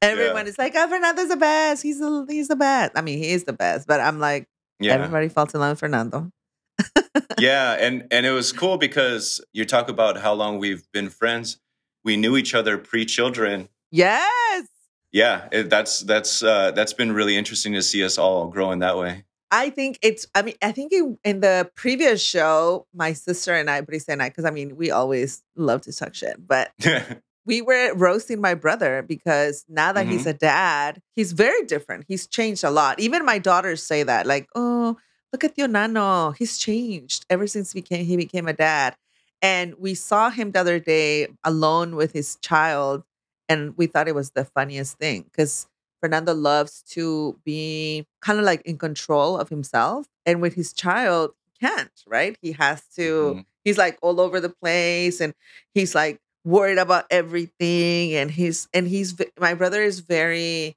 [0.02, 3.30] everyone is like oh fernando's the best he's the he's the best i mean he
[3.32, 4.46] is the best but i'm like
[4.80, 4.94] Yeah.
[4.94, 6.30] everybody falls in love with fernando
[7.38, 11.58] yeah and and it was cool because you talk about how long we've been friends
[12.04, 14.66] we knew each other pre-children yes
[15.12, 18.96] yeah it, that's that's uh that's been really interesting to see us all growing that
[18.96, 23.52] way I think it's, I mean, I think in, in the previous show, my sister
[23.52, 26.72] and I, Bricia and I, because I mean, we always love to talk shit, but
[27.44, 32.06] we were roasting my brother because now that he's a dad, he's very different.
[32.08, 32.98] He's changed a lot.
[32.98, 34.96] Even my daughters say that, like, oh,
[35.32, 36.30] look at your nano.
[36.30, 38.96] He's changed ever since became, he became a dad.
[39.42, 43.02] And we saw him the other day alone with his child,
[43.48, 45.66] and we thought it was the funniest thing because
[46.00, 50.06] Fernando loves to be kind of like in control of himself.
[50.26, 52.36] And with his child, he can't, right?
[52.40, 53.44] He has to, Mhm.
[53.64, 55.34] he's like all over the place and
[55.74, 58.14] he's like worried about everything.
[58.14, 60.76] And he's, and he's, my brother is very,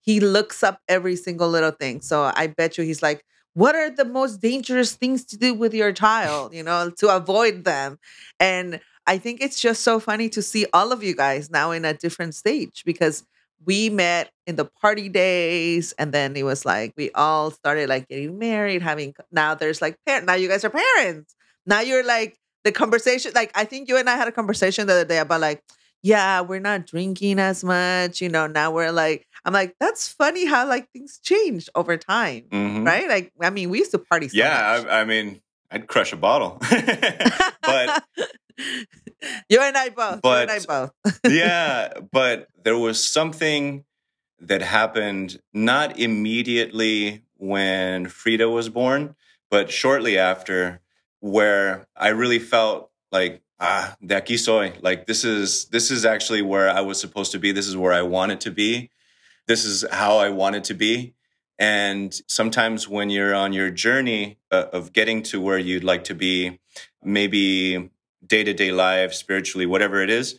[0.00, 2.00] he looks up every single little thing.
[2.00, 5.74] So I bet you he's like, what are the most dangerous things to do with
[5.74, 7.98] your child, you know, to avoid them?
[8.38, 11.84] And I think it's just so funny to see all of you guys now in
[11.84, 13.24] a different stage because
[13.66, 18.06] we met in the party days and then it was like we all started like
[18.08, 21.34] getting married having now there's like parent now you guys are parents
[21.66, 24.92] now you're like the conversation like i think you and i had a conversation the
[24.92, 25.60] other day about like
[26.04, 30.46] yeah we're not drinking as much you know now we're like i'm like that's funny
[30.46, 32.86] how like things change over time Mhm.
[32.86, 34.84] right like i mean we used to party so yeah.
[34.88, 36.58] I, I mean i'd crush a bottle
[37.62, 38.04] but
[39.48, 40.90] you and i both you and i both
[41.28, 43.84] yeah, but there was something
[44.40, 49.14] that happened not immediately when Frida was born,
[49.50, 50.80] but shortly after,
[51.20, 54.74] where I really felt like ah, de aquí soy.
[54.80, 57.52] Like this is this is actually where I was supposed to be.
[57.52, 58.90] This is where I wanted to be.
[59.46, 61.14] This is how I wanted to be.
[61.58, 66.14] And sometimes when you're on your journey uh, of getting to where you'd like to
[66.14, 66.60] be,
[67.02, 67.90] maybe
[68.24, 70.38] day to day life, spiritually, whatever it is,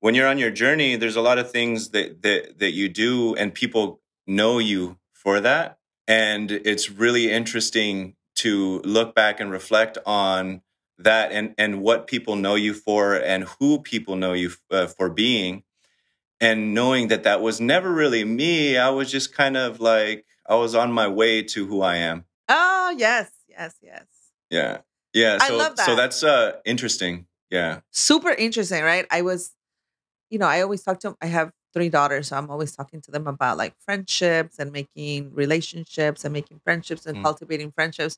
[0.00, 3.34] when you're on your journey, there's a lot of things that that that you do,
[3.34, 5.78] and people know you for that.
[6.08, 10.62] And it's really interesting to look back and reflect on
[10.98, 15.10] that and and what people know you for and who people know you uh, for
[15.10, 15.62] being
[16.40, 20.54] and knowing that that was never really me i was just kind of like i
[20.54, 24.06] was on my way to who i am Oh, yes, yes, yes.
[24.50, 24.78] yeah
[25.12, 29.06] yeah I so love so that's uh interesting yeah Super interesting, right?
[29.10, 29.52] I was,
[30.30, 33.10] you know, I always talk to I have three daughters, so I'm always talking to
[33.10, 37.22] them about like friendships and making relationships and making friendships and Mm.
[37.22, 38.16] cultivating friendships.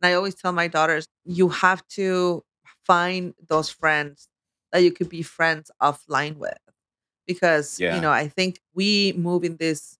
[0.00, 2.42] And I always tell my daughters, you have to
[2.86, 4.28] find those friends
[4.72, 6.58] that you could be friends offline with.
[7.26, 7.94] Because, Yeah.
[7.94, 9.96] you know, I think we move in this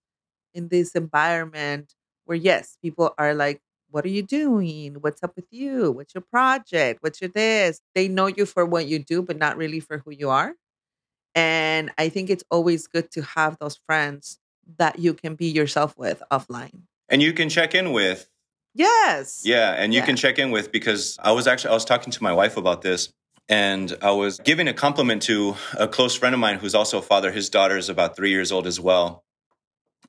[0.53, 1.93] in this environment
[2.25, 4.95] where yes, people are like, what are you doing?
[5.01, 5.91] What's up with you?
[5.91, 7.03] What's your project?
[7.03, 7.81] What's your this?
[7.95, 10.53] They know you for what you do, but not really for who you are.
[11.35, 14.39] And I think it's always good to have those friends
[14.77, 16.83] that you can be yourself with offline.
[17.09, 18.27] and you can check in with
[18.73, 19.41] Yes.
[19.43, 20.05] Yeah, and you Yeah.
[20.05, 22.83] can check in with because I was actually I was talking to my wife about
[22.83, 23.09] this
[23.49, 27.01] and I was giving a compliment to a close friend of mine who's also a
[27.01, 27.31] father.
[27.33, 29.25] His daughter is about 3 years old as well.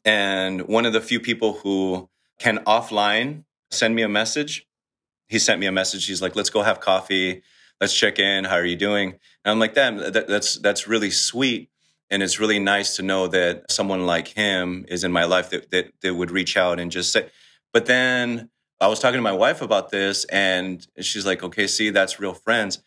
[0.04, 4.66] And one of the few people who can offline send me a message.
[5.28, 6.06] He sent me a message.
[6.06, 7.42] He's like, "Let's go have coffee.
[7.80, 8.44] Let's check in.
[8.44, 9.12] How are you doing?"
[9.44, 11.70] And I'm like, "Damn, that, that's that's really sweet."
[12.10, 15.70] And it's really nice to know that someone like him is in my life that,
[15.70, 17.30] that, that would reach out and just say,
[17.72, 21.90] but then I was talking to my wife about this, and she's like, okay, see,
[21.90, 22.82] that's real friends.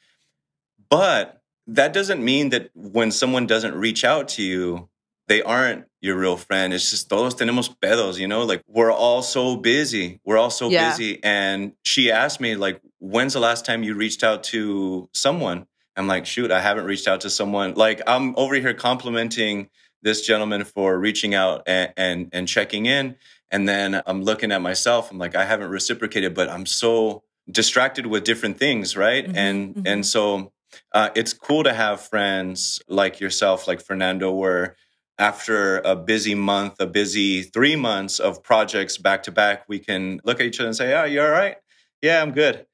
[0.90, 4.90] But that doesn't mean that when someone doesn't reach out to you,
[5.28, 6.74] they aren't your real friend.
[6.74, 8.44] It's just todos tenemos pedos, you know?
[8.44, 10.20] Like we're all so busy.
[10.24, 10.90] We're all so Yeah.
[10.90, 11.20] busy.
[11.24, 15.66] And she asked me, like, when's the last time you reached out to someone?
[15.98, 17.74] I'm like, shoot, I haven't reached out to someone.
[17.74, 19.70] Like I'm over here complimenting
[20.04, 23.16] this gentleman for reaching out and, and, and checking in.
[23.50, 25.10] And then I'm looking at myself.
[25.12, 29.26] I'm like, I haven't reciprocated, but I'm so distracted with different things, right?
[29.28, 29.88] Mhm, and mhm.
[29.88, 30.52] and so
[30.92, 34.76] uh, it's cool to have friends like yourself, like Fernando, where
[35.18, 40.20] after a busy month, a busy three months of projects back to back, we can
[40.24, 41.58] look at each other and say, "Oh, you're all right?
[42.02, 42.66] Yeah, I'm good."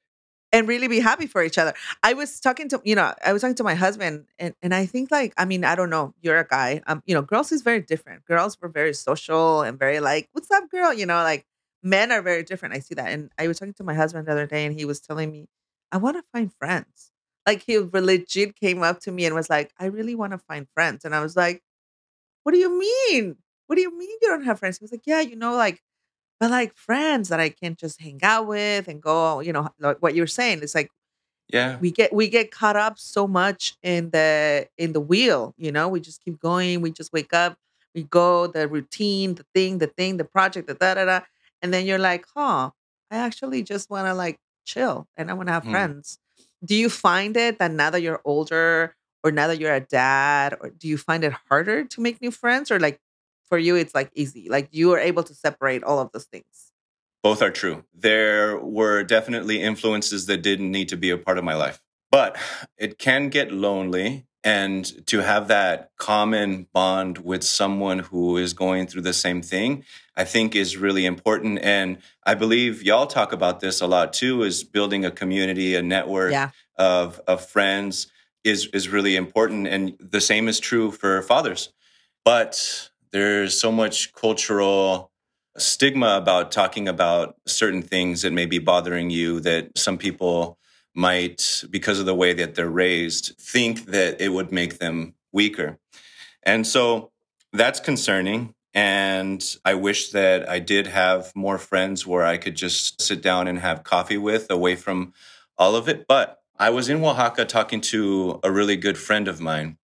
[0.52, 1.72] and really be happy for each other.
[2.02, 4.86] I was talking to, you know, I was talking to my husband and, and I
[4.86, 6.82] think like, I mean, I don't know, you're a guy.
[6.86, 8.24] Um, you know, girls is very different.
[8.26, 10.92] Girls were very social and very like, what's up, girl?
[10.92, 11.46] You know, like
[11.82, 12.74] men are very different.
[12.74, 13.10] I see that.
[13.10, 15.48] And I was talking to my husband the other day and he was telling me,
[15.90, 17.12] I want to find friends.
[17.46, 20.66] Like he legit came up to me and was like, I really want to find
[20.74, 21.04] friends.
[21.04, 21.62] And I was like,
[22.44, 23.36] What do you mean?
[23.66, 24.78] What do you mean you don't have friends?
[24.78, 25.82] He was like, Yeah, you know, like
[26.40, 29.98] but like friends that I can just hang out with and go, you know, like
[30.00, 30.60] what you're saying.
[30.62, 30.90] It's like
[31.48, 35.72] Yeah, we get we get caught up so much in the in the wheel, you
[35.72, 37.56] know, we just keep going, we just wake up,
[37.94, 41.20] we go, the routine, the thing, the thing, the project, the da da da.
[41.62, 42.70] And then you're like, huh,
[43.10, 45.70] I actually just want to like chill and I want to have Hmm.
[45.70, 46.18] friends.
[46.64, 50.56] Do you find it that now that you're older or now that you're a dad,
[50.60, 52.70] or do you find it harder to make new friends?
[52.70, 53.00] Or like
[53.48, 54.48] for you it's like easy?
[54.48, 56.72] Like you are able to separate all of those things.
[57.22, 57.84] both are true.
[57.94, 61.80] There were definitely influences that didn't need to be a part of my life,
[62.10, 62.36] but
[62.76, 64.26] it can get lonely.
[64.44, 69.84] And to have that common bond with someone who is going through the same thing,
[70.16, 71.60] I think is really important.
[71.62, 75.82] And I believe y'all talk about this a lot too, is building a community, a
[75.82, 76.50] network Yeah.
[76.76, 78.08] of, of friends
[78.44, 79.66] is, is really important.
[79.66, 81.72] And the same is true for fathers.
[82.24, 85.10] But there's so much cultural
[85.58, 90.58] stigma about talking about certain things that may be bothering you that some people
[90.94, 95.78] might, because of the way that they're raised, think that it would make them weaker.
[96.42, 97.10] And so
[97.52, 98.54] that's concerning.
[98.74, 103.46] And I wish that I did have more friends where I could just sit down
[103.46, 105.12] and have coffee with away from
[105.58, 106.06] all of it.
[106.06, 109.78] But I was in Oaxaca talking to a really good friend of mine,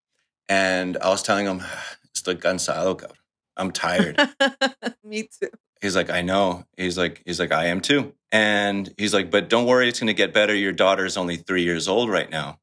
[0.48, 1.58] and I was telling him,
[2.16, 3.16] Estoy cansado, cabrón.
[3.56, 4.16] I'm tired.
[5.04, 5.48] Me too.
[5.82, 6.66] He's like, I know.
[6.76, 8.14] He's like, he's like, I am too.
[8.30, 10.54] And he's like, but don't worry, it's going to get better.
[10.54, 12.60] Your daughter's only three years old right now.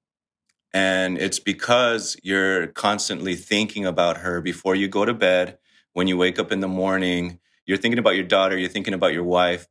[0.73, 5.58] And it's because you're constantly thinking about her before you go to bed.
[5.91, 9.12] When you wake up in the morning, you're thinking about your daughter, you're thinking about
[9.12, 9.67] your wife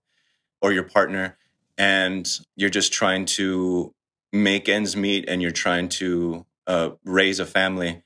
[0.61, 1.39] or your partner,
[1.79, 3.95] and you're just trying to
[4.35, 8.03] make ends meet and you're trying to uh, raise a family.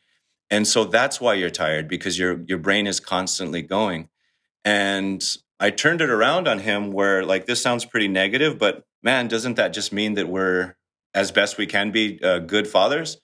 [0.51, 4.09] And so that's why you're tired because your your brain is constantly going.
[4.65, 5.25] And
[5.61, 9.57] I turned it around on him where like this sounds pretty negative, but man, doesn't
[9.57, 10.77] that just mean that we're
[11.15, 13.19] as best we can be uh, good fathers?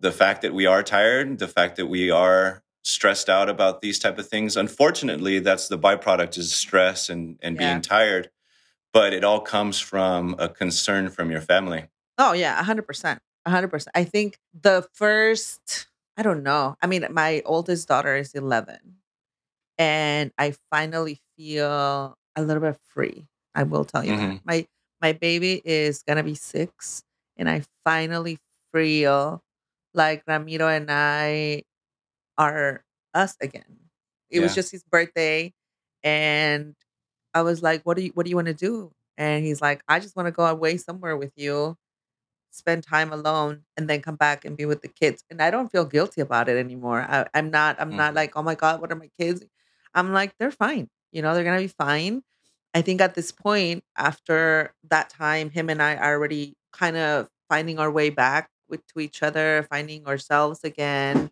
[0.00, 3.98] The fact that we are tired, the fact that we are stressed out about these
[3.98, 4.56] type of things.
[4.56, 7.72] Unfortunately, that's the byproduct is stress and and Yeah.
[7.72, 8.30] being tired.
[8.94, 11.88] but it all comes from a concern from your family.
[12.18, 13.92] Oh yeah, hundred percent, hundred percent.
[13.96, 16.76] I think the first, I don't know.
[16.82, 18.96] I mean, my oldest daughter is eleven,
[19.78, 23.28] and I finally feel a little bit free.
[23.54, 24.40] I will tell you that Mhm.
[24.44, 24.66] my
[25.02, 27.04] my baby is gonna be six,
[27.36, 28.38] and I finally
[28.72, 29.42] feel
[29.94, 31.64] like Ramiro and I
[32.38, 33.90] are us again.
[34.30, 35.52] It was just his birthday,
[36.02, 36.74] and
[37.34, 39.82] I was like, "What do you What do you want to do?" And he's like,
[39.88, 41.76] "I just want to go away somewhere with you,
[42.58, 45.70] spend time alone, and then come back and be with the kids." And I don't
[45.72, 47.02] feel guilty about it anymore.
[47.08, 47.76] I, I'm not.
[47.80, 48.16] I'm not Mhm.
[48.16, 49.44] like, "Oh my god, what are my kids?"
[49.94, 50.88] I'm like, they're fine.
[51.12, 52.22] You know, they're gonna be fine.
[52.74, 57.28] I think at this point, after that time, him and I are already kind of
[57.48, 61.30] finding our way back with to each other, finding ourselves again.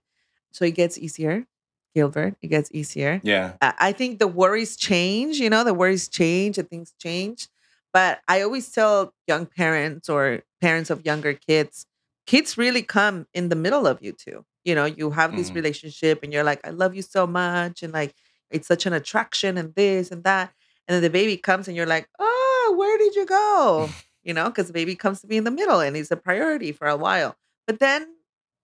[0.53, 1.47] So it gets easier,
[1.95, 2.37] Gilbert.
[2.43, 3.21] It gets easier.
[3.25, 3.55] Yeah.
[3.61, 7.49] I I think the worries change, you know, the worries change and things change.
[7.97, 11.87] But I always tell young parents or parents of younger kids,
[12.27, 14.45] kids really come in the middle of you two.
[14.65, 15.55] You know, you have this Mhm.
[15.55, 17.83] relationship and you're like, I love you so much.
[17.83, 18.15] And like,
[18.51, 20.53] it's such an attraction and this and that.
[20.87, 23.95] And then the baby comes and you're like, oh, where did you go?
[24.27, 26.73] You know, because the baby comes to be in the middle and he's a priority
[26.73, 27.37] for a while.
[27.67, 28.09] But then,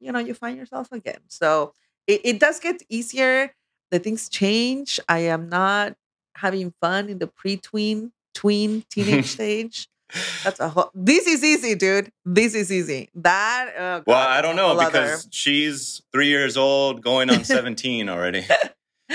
[0.01, 1.21] you know, you find yourself again.
[1.29, 1.73] So
[2.09, 3.55] it, it does get easier.
[3.93, 4.99] The things change.
[5.09, 5.95] I am not
[6.35, 9.89] having fun in the pre-tween, tween, teenage stage.
[10.45, 10.91] That's a whole.
[10.95, 12.11] This is easy, dude.
[12.25, 13.09] This is easy.
[13.15, 13.73] That.
[13.79, 18.09] Oh Well, I don't know whole other- because she's three years old, going on 17
[18.11, 18.45] already.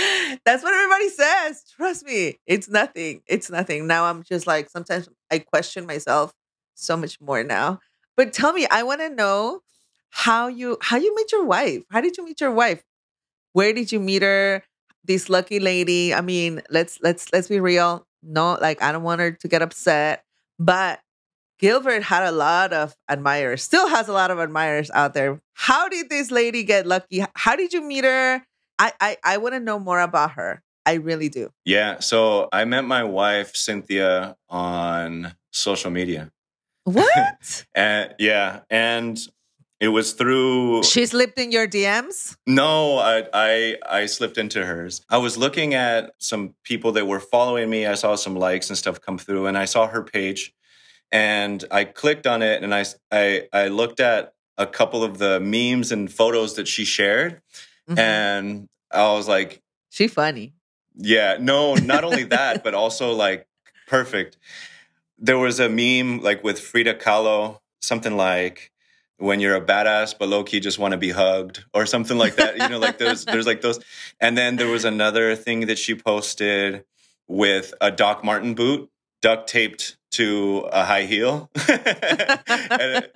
[0.46, 1.64] That's what everybody says.
[1.76, 2.40] Trust me.
[2.46, 3.22] It's nothing.
[3.28, 3.88] It's nothing.
[3.88, 6.34] Now I'm just like sometimes I question myself
[6.76, 7.80] so much more now.
[8.16, 9.62] But tell me, I want to know
[10.10, 11.84] how you how you met your wife.
[11.92, 12.84] How did you meet your wife?
[13.54, 14.64] Where did you meet her?
[15.04, 16.14] This lucky lady.
[16.14, 18.07] I mean, let's let's let's be real.
[18.28, 20.24] No, like I don't want her to get upset,
[20.60, 21.00] but
[21.60, 25.42] Gilbert had a lot of admirers, still has a lot of admirers out there.
[25.54, 27.24] How did this lady get lucky?
[27.34, 28.44] How did you meet her?
[28.78, 30.62] I I, I want to know more about her.
[30.86, 31.50] I really do.
[31.66, 32.00] yeah.
[32.00, 36.32] So I met my wife, Cynthia, on social media.
[36.86, 37.66] What?
[37.76, 38.62] And yeah.
[38.70, 39.20] And
[39.80, 42.36] it was through she slipped in your DMs?
[42.48, 45.02] No, I, I I slipped into hers.
[45.10, 47.86] I was looking at some people that were following me.
[47.86, 50.54] I saw some likes and stuff come through, and I saw her page,
[51.12, 55.40] and I clicked on it, and I I, I looked at a couple of the
[55.40, 57.42] memes and photos that she shared,
[57.90, 58.00] Mhm.
[58.00, 59.62] and I was like,
[59.92, 60.54] she funny.
[60.96, 63.46] yeah, no, not only that, but also like
[63.88, 64.38] perfect.
[65.20, 68.72] There was a meme like with Frida Kahlo, something like
[69.18, 72.36] when you're a badass but low key just want to be hugged or something like
[72.36, 72.58] that.
[72.58, 73.80] You know, like those there's like those.
[74.20, 76.86] And then there was another thing that she posted
[77.28, 78.90] with a Doc Marten boot
[79.22, 81.50] duct taped to a high heel.
[82.70, 83.10] and,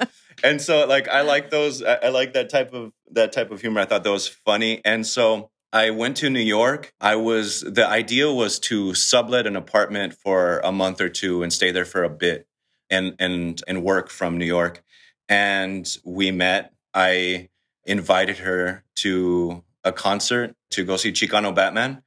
[0.43, 3.61] and so like I like those I, I like that type of that type of
[3.61, 3.81] humor.
[3.81, 4.81] I thought that was funny.
[4.83, 6.93] And so I went to New York.
[6.99, 11.53] I was the idea was to sublet an apartment for a month or two and
[11.53, 12.47] stay there for a bit
[12.89, 14.83] and and and work from New York.
[15.31, 16.73] And we met.
[16.93, 17.47] I
[17.85, 22.03] invited her to a concert to go see Chicano Batman.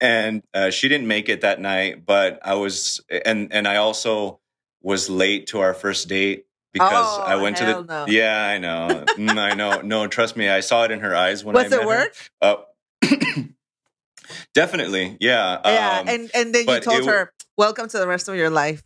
[0.00, 4.38] And uh, she didn't make it that night, but I was and and I also
[4.82, 8.06] was late to our first date because Oh, I went to the no.
[8.08, 9.04] Yeah, I know.
[9.16, 9.80] Mm, I know.
[9.80, 11.86] No, trust me, I saw it in her eyes when Was I met it her.
[11.88, 12.30] work?
[12.42, 12.64] Oh,
[14.54, 15.16] definitely.
[15.20, 15.60] Yeah.
[15.64, 15.98] yeah.
[16.00, 18.82] um, and and then you told it her, "Welcome to the rest of your life."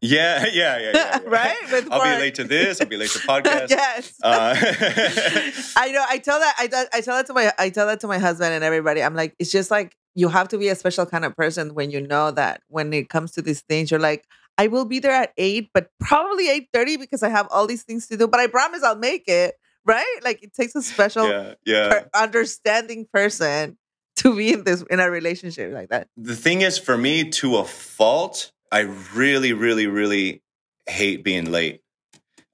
[0.00, 1.18] Yeah, yeah, yeah, yeah, yeah.
[1.26, 1.56] Right?
[1.70, 2.16] With I'll work.
[2.16, 2.80] be late to this.
[2.80, 3.70] I'll be late to podcast.
[3.70, 4.14] yes.
[4.22, 4.54] Uh,
[5.76, 6.04] I know.
[6.08, 6.54] I tell that.
[6.58, 7.52] I tell, I tell that to my.
[7.58, 9.02] I tell that to my husband and everybody.
[9.02, 11.90] I'm like, it's just like you have to be a special kind of person when
[11.90, 14.26] you know that when it comes to these things, you're like,
[14.58, 17.82] I will be there at eight, but probably eight thirty because I have all these
[17.82, 18.28] things to do.
[18.28, 19.54] But I promise I'll make it.
[19.84, 20.18] Right?
[20.22, 21.88] Like it takes a special, yeah, yeah.
[21.88, 23.76] per- understanding person
[24.16, 26.06] to be in this in a relationship like that.
[26.16, 28.80] the thing is, for me, to a fault, I
[29.14, 30.42] really, really, really
[30.88, 31.82] hate being late.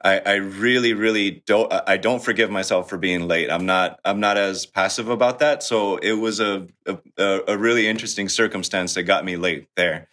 [0.02, 1.72] I, I really, really don't.
[1.72, 3.50] I don't forgive myself for being late.
[3.50, 3.98] I'm not.
[4.04, 5.62] I'm not as passive about that.
[5.62, 10.08] So it was a a, a really interesting circumstance that got me late there.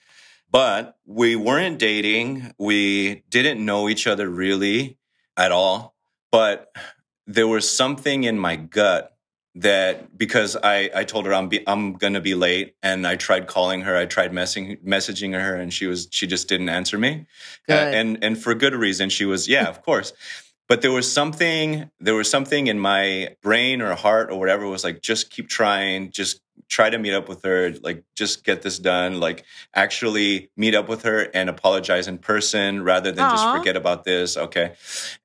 [0.51, 2.53] But we weren't dating.
[2.57, 4.97] We didn't know each other really
[5.37, 5.95] at all.
[6.31, 6.71] But
[7.27, 9.14] there was something in my gut
[9.55, 13.47] that because I, I told her I'm be, I'm gonna be late and I tried
[13.47, 17.25] calling her I tried messaging messaging her and she was she just didn't answer me.
[17.69, 20.13] Uh, and and for good reason she was yeah of course.
[20.67, 24.83] But there was something there was something in my brain or heart or whatever was
[24.83, 28.79] like just keep trying just try to meet up with her, like just get this
[28.79, 29.43] done, like
[29.73, 34.35] actually meet up with her and apologize in person rather than just forget about this.
[34.35, 34.73] Okay.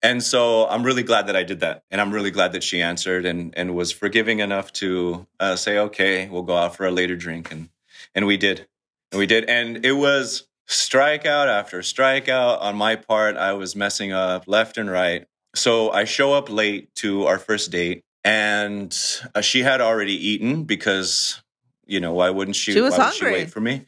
[0.03, 1.85] And so I'm really glad that I did that.
[1.91, 5.79] And I'm really glad that she answered and, and was forgiving enough to uh, say,
[5.79, 7.51] okay, we'll go out for a later drink.
[7.51, 7.69] And,
[8.15, 8.67] and we did.
[9.13, 9.45] And we did.
[9.45, 13.37] And it was strikeout after strikeout on my part.
[13.37, 15.27] I was messing up left and right.
[15.55, 18.97] So I show up late to our first date and
[19.35, 21.43] uh, she had already eaten because,
[21.87, 22.73] you know, why wouldn't she?
[22.73, 23.41] She was why would she hungry.
[23.41, 23.87] wait for me?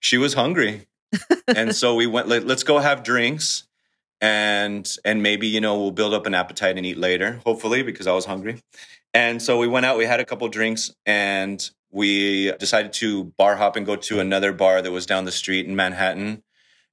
[0.00, 0.86] She was hungry.
[1.48, 3.64] and so we went, let, let's go have drinks
[4.20, 8.06] and and maybe you know we'll build up an appetite and eat later hopefully because
[8.06, 8.62] i was hungry
[9.12, 13.56] and so we went out we had a couple drinks and we decided to bar
[13.56, 16.42] hop and go to another bar that was down the street in manhattan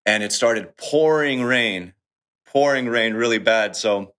[0.06, 1.94] and it started pouring rain
[2.46, 4.14] pouring rain really bad so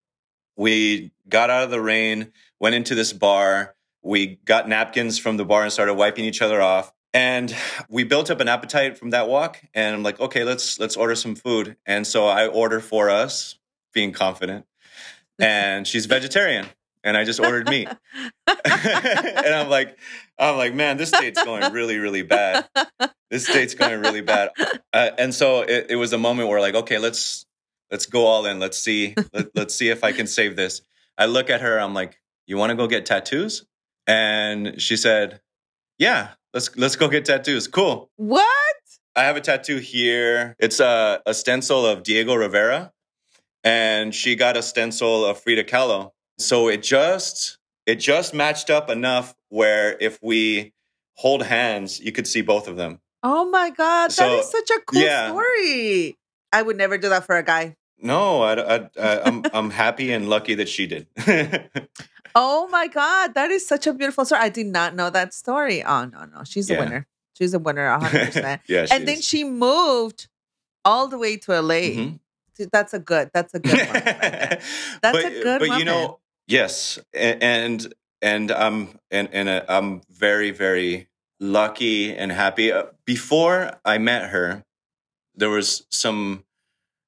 [0.57, 2.33] we got out of the rain
[2.63, 3.75] went into this bar.
[4.03, 6.93] We got napkins from the bar and started wiping each other off.
[7.13, 7.55] And
[7.91, 9.61] we built up an appetite from that walk.
[9.75, 11.77] And i'm like okay let's let's order some food.
[11.85, 13.59] And so i order for us
[13.93, 14.65] being confident.
[15.39, 16.67] And she's vegetarian
[17.05, 17.89] and i just ordered meat.
[18.65, 19.99] And i'm like
[20.39, 22.69] i'm like man this date's going really really bad.
[23.29, 24.51] This date's going really bad.
[24.93, 27.45] Uh, and so it, it was a moment where like okay let's
[27.93, 30.83] let's go all in let's see let, let's see if i can save this
[31.19, 33.65] i look at her i'm like you want to go get tattoos
[34.09, 35.41] and she said
[35.99, 38.47] yeah let's let's go get tattoos cool What?
[39.15, 40.57] I have a tattoo here.
[40.59, 42.93] It's a, a stencil of Diego Rivera,
[43.63, 46.13] and she got a stencil of Frida Kahlo.
[46.39, 50.73] So it just it just matched up enough where if we
[51.17, 53.01] hold hands, you could see both of them.
[53.23, 54.07] Oh my God.
[54.09, 55.29] that So, is such a cool yeah.
[55.29, 56.17] story.
[56.51, 57.77] I would never do that for a guy.
[58.03, 61.07] No, I, I, I, I'm I'm happy and lucky that she did.
[62.35, 63.35] Oh my God.
[63.35, 64.41] That is such a beautiful story.
[64.41, 65.85] I did not know that story.
[65.85, 66.45] Oh, no, no.
[66.45, 67.07] She's a winner.
[67.37, 68.61] She's a winner, 100%.
[68.69, 69.25] yeah, she and then is.
[69.27, 70.29] she moved
[70.83, 71.75] all the way to LA.
[71.93, 72.21] Mhm.
[72.73, 73.95] That's a good, that's a good one.
[73.95, 74.03] right.
[75.03, 79.65] That's but, a good but you know yes a- and and i'm and, and uh,
[79.69, 81.09] i'm very very
[81.41, 84.65] lucky and happy Uh, before i met her
[85.35, 86.45] there was some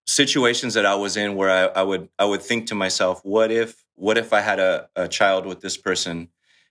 [0.07, 3.51] situations that i was in where i, I would i would think to myself what
[3.51, 6.29] if what if i had a, a child with this person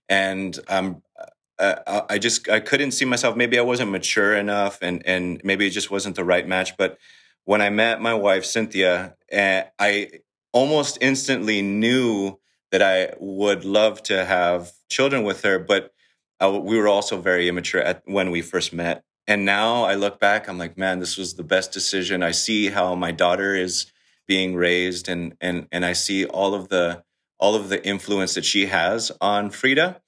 [0.08, 1.02] and i'm
[1.58, 3.36] I- I just I couldn't see myself.
[3.36, 6.76] Maybe I wasn't mature enough, and and maybe it just wasn't the right match.
[6.76, 6.98] But
[7.44, 10.10] when I met my wife Cynthia, uh, I
[10.52, 12.38] almost instantly knew
[12.72, 15.58] that I would love to have children with her.
[15.58, 15.92] But
[16.40, 19.04] I, we were also very immature at when we first met.
[19.26, 22.22] And now I look back, I'm like, man, this was the best decision.
[22.22, 23.90] I see how my daughter is
[24.26, 27.02] being raised, and and and I see all of the
[27.38, 30.00] all of the influence that she has on Frida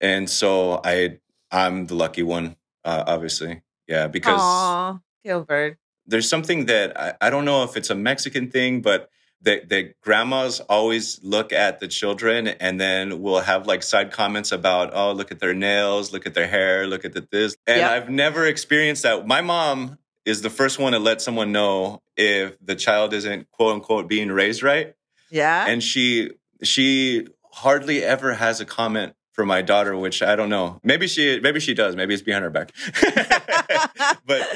[0.00, 1.18] and so I
[1.50, 5.78] I'm the lucky one, uh, obviously, yeah, because Aw, Gilbert.
[6.06, 9.10] there's something that I, I don't know if it's a Mexican thing, but
[9.42, 14.50] that that grandmas always look at the children and then will have like side comments
[14.52, 17.78] about oh look at their nails, look at their hair, look at the this, and
[17.78, 17.90] Yep.
[17.90, 19.26] I've never experienced that.
[19.26, 23.74] My mom is the first one to let someone know if the child isn't quote
[23.74, 24.94] unquote being raised right
[25.30, 25.66] Yeah.
[25.68, 26.30] and she
[26.62, 31.38] she hardly ever has a comment for my daughter which i don't know maybe she
[31.40, 32.72] maybe she does maybe it's behind her back
[34.26, 34.46] but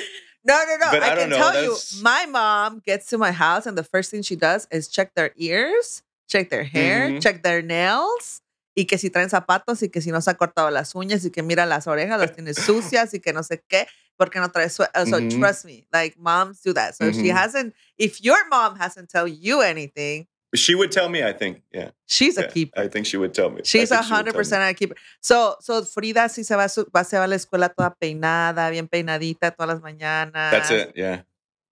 [0.44, 0.90] no, no, no.
[0.90, 3.76] but I, I can know, tell that's- you, my mom gets to my house, and
[3.76, 7.20] the first thing she does is check their ears, check their hair, Mhm.
[7.22, 8.40] check their nails.
[8.74, 11.30] Y que si traen zapatos y que si no se ha cortado las uñas y
[11.30, 13.86] que mira las orejas, las tiene sucias y que no sé qué,
[14.16, 15.28] porque no trae So Mhm.
[15.38, 16.94] trust me, like moms do that.
[16.94, 21.22] So if she hasn't, if your mom hasn't tell you anything, she would tell me
[21.22, 22.78] i think yeah, she's a keeper.
[22.80, 24.94] i think she would tell me She's a think she would hundred percent a keeper.
[25.20, 28.70] So, so Frida sí se va, su- va, se va a la escuela toda peinada,
[28.70, 30.50] bien peinadita todas las mañanas.
[30.50, 31.22] that's it yeah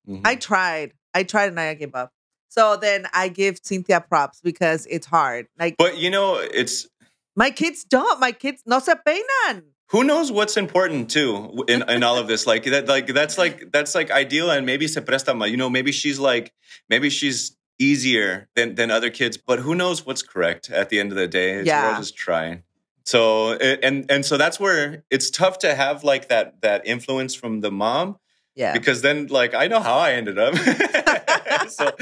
[0.08, 0.22] Mhm.
[0.24, 0.92] I tried.
[1.12, 2.10] I tried and I gave up.
[2.48, 5.46] So then I give Cynthia props because it's hard.
[5.58, 6.88] Like but you know it's
[7.36, 8.18] my kids don't.
[8.18, 9.62] My kids no se peinan.
[9.92, 13.70] who knows what's important too in, in all of this like that like that's like
[13.72, 16.52] that's like ideal and maybe se presta mal you know maybe she's like
[16.88, 21.10] maybe she's easier than than other kids but who knows what's correct at the end
[21.10, 21.92] of the day it's we're Yeah.
[21.94, 22.62] all just trying
[23.04, 27.60] so and and so that's where it's tough to have like that that influence from
[27.62, 28.18] the mom
[28.54, 28.72] Yeah.
[28.74, 30.54] because then like i know how i ended up
[31.68, 31.90] so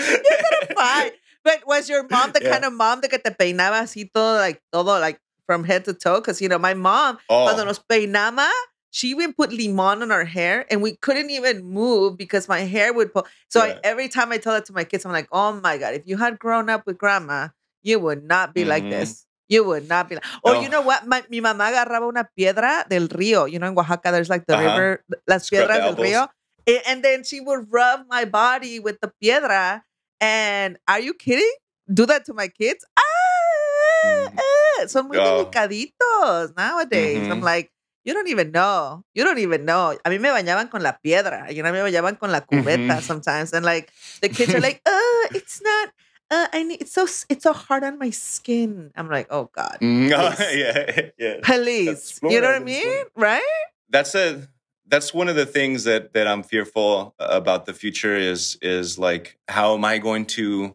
[0.79, 1.11] Fine.
[1.45, 2.53] But was your mom the Yeah.
[2.53, 6.21] kind of mom that te peinaba así todo, like todo, like from head to toe?
[6.21, 7.45] Because you know, my mom, oh.
[7.47, 8.49] cuando oh, nos peinaba,
[8.91, 12.93] she even put limon on our hair, and we couldn't even move because my hair
[12.93, 13.27] would pull.
[13.49, 15.95] So I, every time I tell that to my kids, I'm like, "Oh my god,
[15.95, 17.49] if you had grown up with grandma,
[17.83, 18.91] you would not be like Mhm.
[18.91, 20.61] this." You would not be like, oh, No.
[20.61, 21.07] you know what?
[21.09, 23.51] My, mi mamá agarraba una piedra del río.
[23.51, 24.63] You know, in Oaxaca, there's like the Uh-huh.
[24.63, 26.29] river, las piedras del río.
[26.87, 29.85] And then she would rub my body with the piedra.
[30.21, 31.51] And are you kidding?
[31.89, 32.85] Do that to my kids?
[32.99, 33.03] Ah,
[34.05, 34.37] Mhm.
[34.37, 35.25] ah, son muy Oh.
[35.25, 37.17] delicaditos nowadays.
[37.31, 37.43] I'm Mhm.
[37.43, 37.71] like,
[38.09, 39.05] you don't even know.
[39.15, 39.95] You don't even know.
[40.03, 41.53] A mí me bañaban con la piedra.
[41.53, 43.03] You know, me bañaban con la cubeta Mhm.
[43.03, 43.53] sometimes.
[43.53, 43.93] And like,
[44.23, 45.91] the kids are like, oh, it's not.
[46.31, 46.81] Uh, I need.
[46.81, 47.07] It's so.
[47.29, 48.93] It's so hard on my skin.
[48.97, 50.57] I'm like, oh God, Mm, oh, Please.
[50.57, 51.37] yeah, yeah.
[51.43, 52.19] please.
[52.23, 53.43] You know what I mean, right?
[53.91, 54.49] That's a
[54.87, 59.39] that's one of the things that that I'm fearful about the future is is like
[59.49, 60.75] how am I going to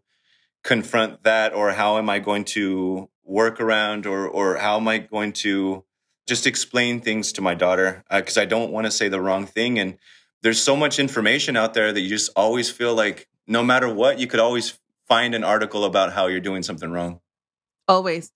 [0.64, 5.00] confront that or how am I going to work around or or how am I
[5.00, 5.84] going to
[6.28, 9.80] just explain things to my daughter because I don't want to say the wrong thing
[9.80, 9.98] and
[10.42, 14.20] there's so much information out there that you just always feel like no matter what
[14.20, 17.20] you could always find an article about how you're doing something wrong.
[17.88, 18.32] Always.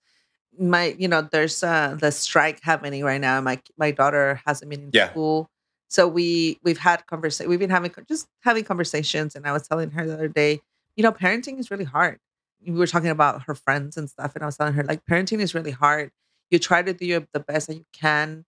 [0.59, 3.39] My, you know, there's uh the strike happening right now.
[3.41, 5.09] My my daughter hasn't been in Yeah.
[5.11, 5.49] school,
[5.87, 7.49] so we we've had conversation.
[7.49, 10.59] We've been having just having conversations, and I was telling her the other day,
[10.95, 12.19] you know, parenting is really hard.
[12.65, 15.39] We were talking about her friends and stuff, and I was telling her like parenting
[15.39, 16.11] is really hard.
[16.51, 18.45] You try to do your, the best that you can,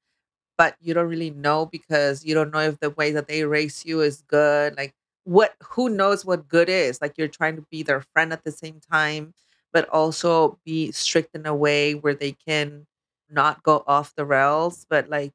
[0.57, 3.85] but you don't really know because you don't know if the way that they raise
[3.85, 4.77] you is good.
[4.77, 4.93] Like
[5.23, 7.01] what who knows what good is?
[7.01, 9.33] Like you're trying to be their friend at the same time,
[9.73, 12.85] but also be strict in a way where they can
[13.29, 15.31] not go off the rails, but like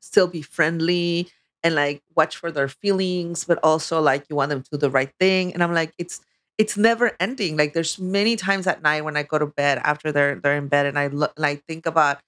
[0.00, 1.28] still be friendly
[1.62, 4.90] and like watch for their feelings, but also like you want them to do the
[4.90, 5.52] right thing.
[5.54, 6.20] And I'm like, it's
[6.58, 7.56] it's never ending.
[7.56, 10.68] Like there's many times at night when I go to bed after they're they're in
[10.68, 12.20] bed and I look and I think about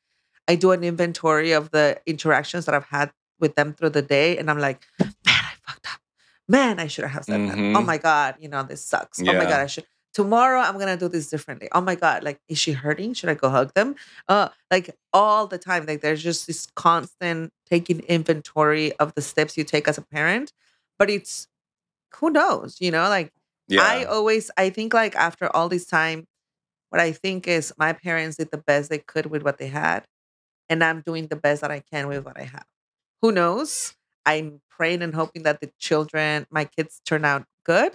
[0.49, 4.37] I do an inventory of the interactions that I've had with them through the day
[4.39, 6.01] and I'm like, man, I fucked up.
[6.49, 7.57] Man, I should have said that.
[7.75, 7.87] Oh Mhm.
[7.87, 9.20] my God, you know, this sucks.
[9.20, 11.68] Oh my God, I should tomorrow I'm gonna do this differently.
[11.72, 13.14] Oh my God, like is she hurting?
[13.14, 13.95] Should I go hug them?
[14.29, 15.87] Uh like all the time.
[15.87, 20.53] Like there's just this constant taking inventory of the steps you take as a parent.
[20.99, 21.49] But it's
[22.16, 23.33] who knows, you know, like
[23.68, 23.82] Yeah.
[23.82, 26.26] I always I think like after all this time,
[26.90, 30.04] what I think is my parents did the best they could with what they had.
[30.70, 32.66] And I'm doing the best that I can with what I have.
[33.22, 33.94] Who knows?
[34.26, 37.94] I'm praying and hoping that the children, my kids turn out good.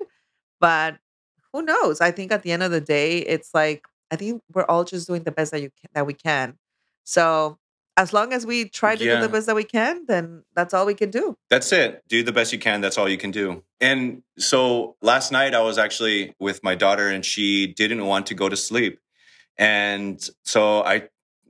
[0.60, 0.98] But
[1.54, 2.02] who knows?
[2.02, 5.08] I think at the end of the day, it's like I think we're all just
[5.08, 6.58] doing the best that you can, that we can.
[7.04, 7.58] So
[8.00, 10.86] as long as we try to do the best that we can, then that's all
[10.86, 11.36] we can do.
[11.50, 12.02] That's it.
[12.08, 12.80] Do the best you can.
[12.80, 13.62] That's all you can do.
[13.82, 18.36] And so last night I was actually with my daughter and she didn't want to
[18.36, 19.00] go to sleep.
[19.58, 21.10] And so I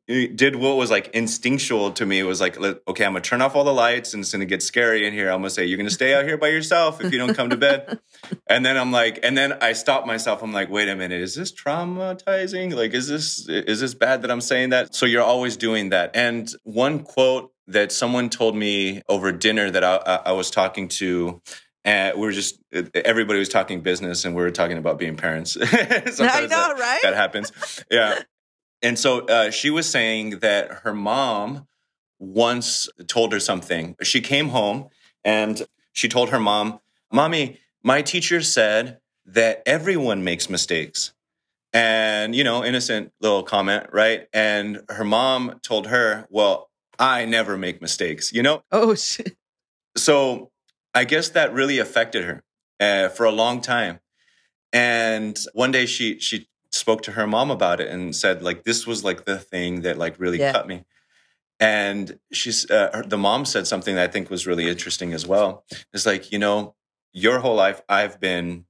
[0.10, 2.24] did what was like instinctual to me.
[2.24, 5.06] Was like, okay, I'm to turn off all the lights and it's to get scary
[5.06, 5.30] in here.
[5.30, 7.58] I'm to say, you're to stay out here by yourself if you don't come to
[7.58, 8.00] bed.
[8.48, 10.42] And then I'm like, and then I stopped myself.
[10.42, 12.76] I'm like, wait a minute, is this traumatizing?
[12.76, 14.96] Like, is this is this bad that I'm saying that?
[14.96, 16.12] So you're always doing that.
[16.16, 21.42] And one quote that someone told me over dinner that I, I, was talking to,
[21.86, 25.16] and we were just uh, everybody was talking business, and we were talking about being
[25.16, 25.56] parents.
[25.62, 27.00] I know, that, right?
[27.04, 27.52] that happens.
[27.92, 28.24] Yeah.
[28.82, 31.68] And so uh, she was saying that her mom
[32.20, 33.96] once told her something.
[34.04, 34.90] She came home
[35.24, 36.80] and she told her mom,
[37.12, 41.14] Mommy, my teacher said that everyone makes mistakes.
[41.72, 44.28] And, you know, innocent little comment, right?
[44.34, 48.64] And her mom told her, Well, I never make mistakes, you know?
[48.72, 49.36] Oh shit.
[49.96, 50.52] so
[50.94, 52.44] I guess that really affected her
[52.80, 54.00] uh, for a long time.
[54.74, 56.48] And one day she she
[56.84, 59.98] spoke to her mom about it and said like this was like the thing that
[60.04, 60.52] like really Yeah.
[60.56, 60.78] cut me.
[61.60, 65.26] And she's uh, her- the mom said something that I think was really interesting as
[65.28, 65.50] well.
[65.94, 66.76] It's like you know
[67.26, 68.66] your whole life I've been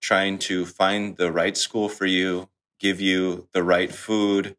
[0.00, 2.48] trying to find the right school for you,
[2.80, 4.56] give you the right food,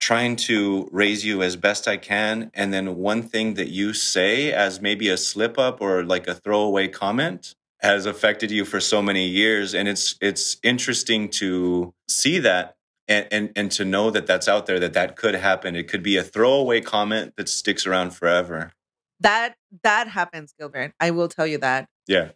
[0.00, 2.50] trying to raise you as best I can.
[2.54, 6.34] And then one thing that you say as maybe a slip up or like a
[6.34, 9.74] throwaway comment has affected you for so many years.
[9.74, 12.76] And it's, it's interesting to see that
[13.08, 15.74] and, and, and to know that that's out there, that that could happen.
[15.74, 18.72] It could be a throwaway comment that sticks around forever.
[19.20, 20.92] That that happens, Gilbert.
[21.00, 21.88] I will tell you that.
[22.08, 22.30] Yeah.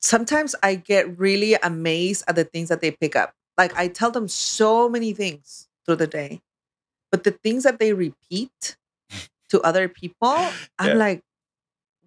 [0.00, 3.32] sometimes I get really amazed at the things that they pick up.
[3.56, 6.40] Like I tell them so many things through the day,
[7.10, 8.76] but the things that they repeat
[9.50, 10.36] to other people,
[10.78, 10.94] I'm Yeah.
[10.94, 11.22] like,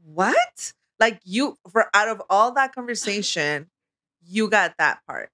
[0.05, 0.73] what?
[1.01, 3.67] Like you, for out of all that conversation,
[4.25, 5.31] you got that part,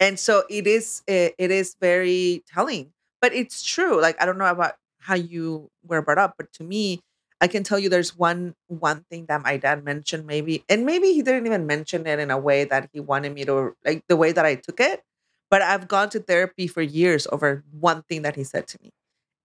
[0.00, 1.02] and so it is.
[1.06, 2.92] It, it is very telling,
[3.22, 4.00] but it's true.
[4.00, 7.00] Like I don't know about how you were brought up, but to me,
[7.40, 11.12] I can tell you there's one one thing that my dad mentioned maybe and maybe
[11.12, 14.16] he didn't even mention it in a way that he wanted me to like the
[14.16, 15.02] way that I took it
[15.50, 18.90] But I've gone to therapy for years over one thing that he said to me.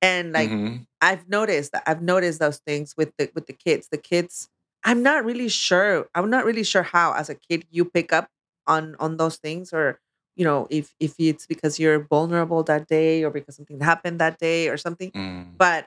[0.02, 0.88] And like Mhm.
[1.02, 3.88] I've noticed that I've noticed those things with the with the kids.
[3.92, 4.50] The kids,
[4.84, 6.08] I'm not really sure.
[6.16, 8.30] I'm not really sure how as a kid you pick up
[8.68, 10.00] on on those things or
[10.36, 14.38] you know if if it's because you're vulnerable that day or because something happened that
[14.40, 15.58] day or something Mm.
[15.58, 15.86] but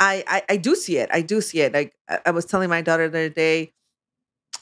[0.00, 1.08] I, I I do see it.
[1.12, 1.72] I do see it.
[1.72, 3.72] Like I, I was telling my daughter the other day,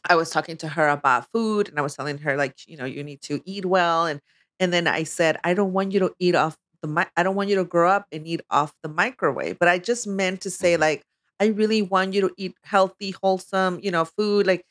[0.09, 2.85] I was talking to her about food, and I was telling her like you know
[2.85, 4.20] you need to eat well, and
[4.59, 7.35] and then I said I don't want you to eat off the mi- I don't
[7.37, 10.51] want you to grow up and eat off the microwave, but I just meant to
[10.51, 10.81] say Mhm.
[10.81, 11.03] like
[11.41, 14.47] I really want you to eat healthy, wholesome, you know, food.
[14.47, 14.66] Like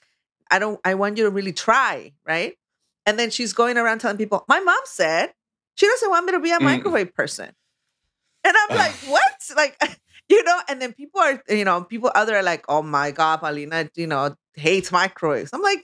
[0.51, 2.55] I don't I want you to really try, right?
[3.05, 5.33] And then she's going around telling people, my mom said
[5.75, 6.63] she doesn't want me to be a Mm.
[6.65, 7.51] microwave person.
[8.43, 9.33] And I'm like, what?
[9.55, 9.81] Like,
[10.29, 13.37] you know, and then people are, you know, people other are like, oh my God,
[13.41, 15.51] Paulina, you know, hates microwaves.
[15.53, 15.83] I'm like,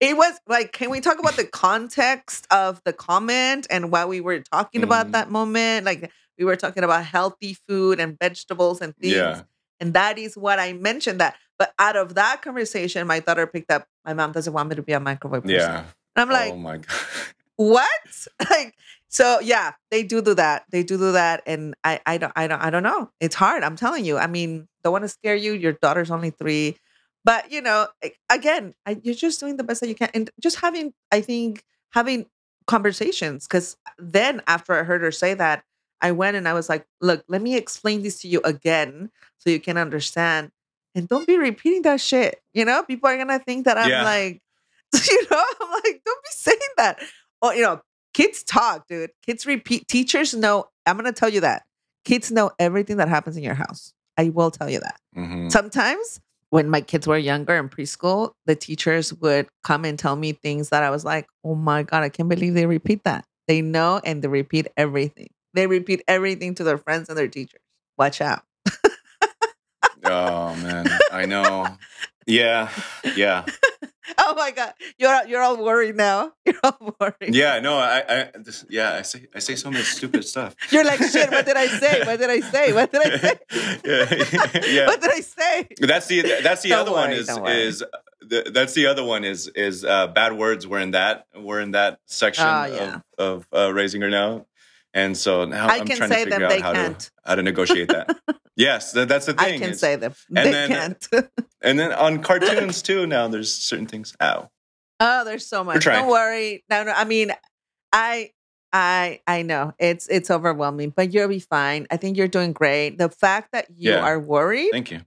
[0.00, 4.20] it was like, can we talk about the context of the comment and what we
[4.20, 5.12] were talking about Mhm.
[5.12, 5.86] that moment?
[5.86, 9.14] Like, we were talking about healthy food and vegetables and things.
[9.14, 9.42] Yeah.
[9.80, 11.36] And that is what I mentioned that.
[11.58, 14.82] But out of that conversation, my daughter picked up, my mom doesn't want me to
[14.82, 15.56] be a microwave person.
[15.56, 15.84] Yeah.
[16.16, 16.86] And I'm like, oh my god.
[17.56, 17.88] what?
[18.50, 18.74] like,
[19.08, 20.64] so yeah, they do do that.
[20.70, 21.42] They do do that.
[21.46, 23.10] And I, I don't, I don't, I don't know.
[23.20, 23.62] It's hard.
[23.62, 24.18] I'm telling you.
[24.18, 25.52] I mean, don't want to scare you.
[25.52, 26.76] Your daughter's only three,
[27.24, 30.30] but you know, eh, again, I, you're just doing the best that you can, and
[30.40, 32.26] just having, I think, having
[32.66, 33.46] conversations.
[33.46, 35.64] Because then after I heard her say that,
[36.00, 39.50] I went and I was like, look, let me explain this to you again so
[39.50, 40.50] you can understand.
[40.94, 42.40] And don't be repeating that shit.
[42.52, 44.04] You know, people are gonna think that I'm Yeah.
[44.04, 44.42] like,
[45.08, 47.00] you know, I'm like, don't be saying that.
[47.42, 47.80] Oh, you know,
[48.12, 49.10] kids talk, dude.
[49.24, 49.88] Kids repeat.
[49.88, 50.66] Teachers know.
[50.86, 51.64] I'm gonna tell you that.
[52.04, 53.92] Kids know everything that happens in your house.
[54.16, 55.00] I will tell you that.
[55.16, 55.50] Mhm.
[55.50, 56.20] Sometimes
[56.50, 60.68] when my kids were younger in preschool, the teachers would come and tell me things
[60.68, 63.24] that I was like, oh my God, I can't believe they repeat that.
[63.48, 65.30] They know and they repeat everything.
[65.54, 67.60] They repeat everything to their friends and their teachers.
[67.96, 68.42] Watch out.
[70.04, 71.66] Oh man, I know.
[72.26, 72.70] Yeah,
[73.16, 73.44] yeah,
[74.18, 74.72] Oh my God.
[74.98, 76.32] You're you're all worried now.
[76.46, 77.34] You're all worried.
[77.34, 77.60] yeah.
[77.60, 78.94] No, I, I, this, yeah.
[78.94, 80.54] I say, I say so much stupid stuff.
[80.70, 82.02] You're like, shit, what did I say?
[82.04, 82.72] What did I say?
[82.72, 83.38] What did I say?
[83.84, 84.86] yeah, yeah.
[84.86, 85.68] What did I say?
[85.80, 87.84] That's the that's the Don't other one is is
[88.20, 90.66] the, that's the other one is is uh, bad words.
[90.66, 93.00] We're in that we're in that section Oh, yeah.
[93.18, 94.46] of of uh, raising her now,
[94.94, 96.98] and so now I I'm can trying say to figure out how can't.
[96.98, 98.16] to how to negotiate that.
[98.56, 99.46] yes, that, that's the thing.
[99.56, 100.14] I can It's- say them.
[100.34, 101.28] and They then- can't.
[101.62, 103.06] and then on cartoons too.
[103.06, 104.14] Now there's certain things.
[104.22, 104.48] Ow.
[105.00, 105.84] oh, there's so much.
[105.84, 106.64] Don't worry.
[106.70, 106.92] No, no.
[106.92, 107.32] I mean,
[107.92, 108.30] I
[108.72, 111.86] I I know it's it's overwhelming, but you'll be fine.
[111.90, 112.96] I think you're doing great.
[112.98, 114.00] The fact that you Yeah.
[114.00, 115.00] are worried, Thank you.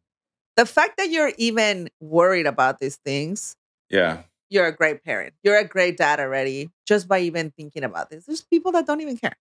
[0.55, 3.55] the fact that you're even worried about these things,
[3.89, 4.23] Yeah.
[4.49, 5.33] you're a great parent.
[5.43, 8.25] You're a great dad already, just by even thinking about this.
[8.25, 9.35] There's people that don't even care.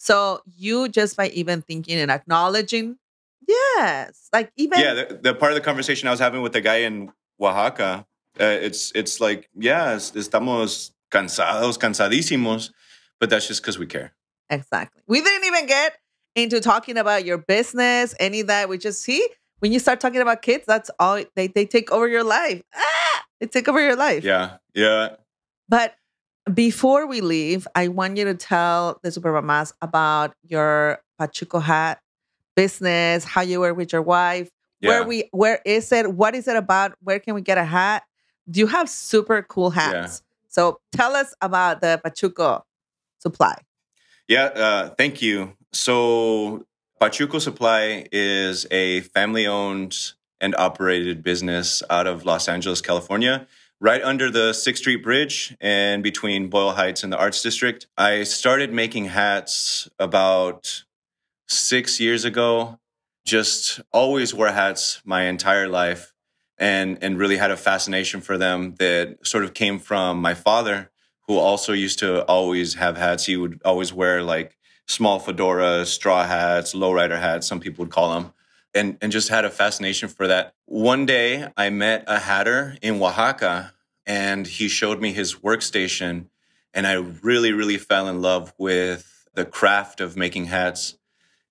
[0.00, 2.96] So you just by even thinking and acknowledging,
[3.46, 6.60] yes, like even yeah the, the part of the conversation i was having with the
[6.60, 8.06] guy in oaxaca
[8.40, 12.70] uh, it's it's like yeah es- estamos cansados cansadísimos
[13.18, 14.14] but that's just because we care
[14.50, 15.02] Exactly.
[15.06, 15.96] We didn't even get
[16.34, 18.68] into talking about your business, any of that.
[18.68, 19.22] We just see
[19.60, 22.62] when you start talking about kids, that's all they, they take over your life.
[22.74, 24.24] Ah, they take over your life.
[24.24, 25.16] yeah yeah
[25.68, 25.94] But
[26.54, 32.00] before we leave, I want you to tell the super Supermamas about your Pachuco hat
[32.56, 36.14] business, how you work with your wife, where we where is it?
[36.14, 36.94] What is it about?
[37.02, 38.04] Where can we get a hat?
[38.50, 40.22] Do you have super cool hats?
[40.48, 42.62] So tell us about the Pachuco
[43.20, 43.56] supply.
[44.28, 46.64] yeah uh, thank you so
[47.00, 53.46] pachuco supply is a family owned and operated business out of los angeles california
[53.80, 57.86] right under the Sixth Street Bridge and between Boyle Heights and the Arts District.
[57.96, 60.84] I started making hats about
[61.48, 62.78] six years ago.
[63.24, 66.12] Just always wore hats my entire life
[66.58, 70.90] and, and really had a fascination for them that sort of came from my father,
[71.26, 73.24] who also used to always have hats.
[73.24, 78.12] He would always wear like small fedoras, straw hats, lowrider hats, some people would call
[78.12, 78.32] them
[78.74, 80.54] and and just had a fascination for that.
[80.66, 83.72] One day I met a hatter in Oaxaca
[84.06, 86.26] and he showed me his workstation
[86.72, 90.96] and I really really fell in love with the craft of making hats.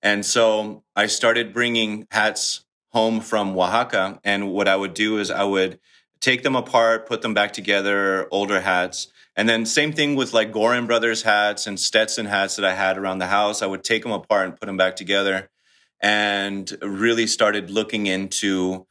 [0.01, 5.29] And so I started bringing hats home from Oaxaca and what I would do is
[5.29, 5.79] I would
[6.21, 9.07] take them apart, put them back together, older hats.
[9.35, 12.97] And then same thing with like Goorin Brothers hats and Stetson hats that I had
[12.97, 13.61] around the house.
[13.61, 15.49] I would take them apart and put them back together
[16.01, 18.85] and really started looking into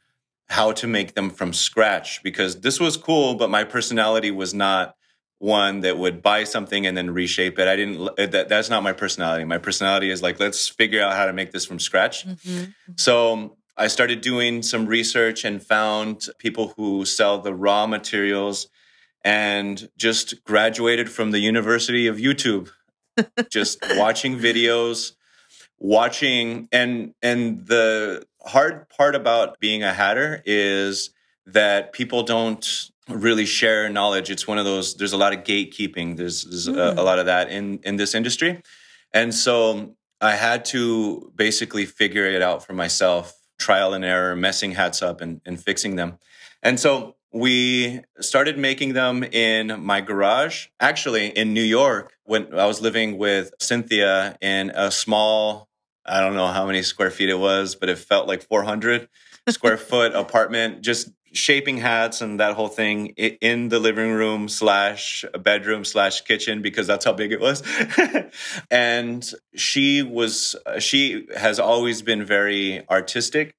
[0.49, 4.95] how to make them from scratch because this was cool, but my personality was not
[5.37, 7.67] one that would buy something and then reshape it.
[7.67, 8.09] I didn't.
[8.19, 9.45] Uh, that, that's not my personality.
[9.45, 12.27] My personality is like, let's figure out how to make this from scratch.
[12.27, 12.73] Mhm.
[12.97, 18.67] So um, I started doing some research and found people who sell the raw materials
[19.23, 22.69] and just graduated from the University of YouTube.
[23.49, 25.13] just watching videos,
[25.79, 31.11] watching and and the hard part about being a hatter is
[31.45, 34.29] that people don't really share knowledge.
[34.29, 36.17] It's one of those there's a lot of gatekeeping.
[36.17, 36.97] There's, there's a, Mm.
[36.97, 38.61] a lot of that in in this industry.
[39.13, 44.73] And so I had to basically figure it out for myself, trial and error, messing
[44.73, 46.19] hats up and, and fixing them.
[46.61, 52.65] And so we started making them in my garage, actually in New York, when I
[52.65, 55.68] was living with Cynthia in a small,
[56.09, 59.07] I don't know how many square feet it was, but it felt like 400
[59.49, 65.23] square foot apartment, just shaping hats and that whole thing in the living room slash
[65.41, 67.61] bedroom slash kitchen because that's how big it was.
[68.71, 73.55] and she was, she has always been very artistic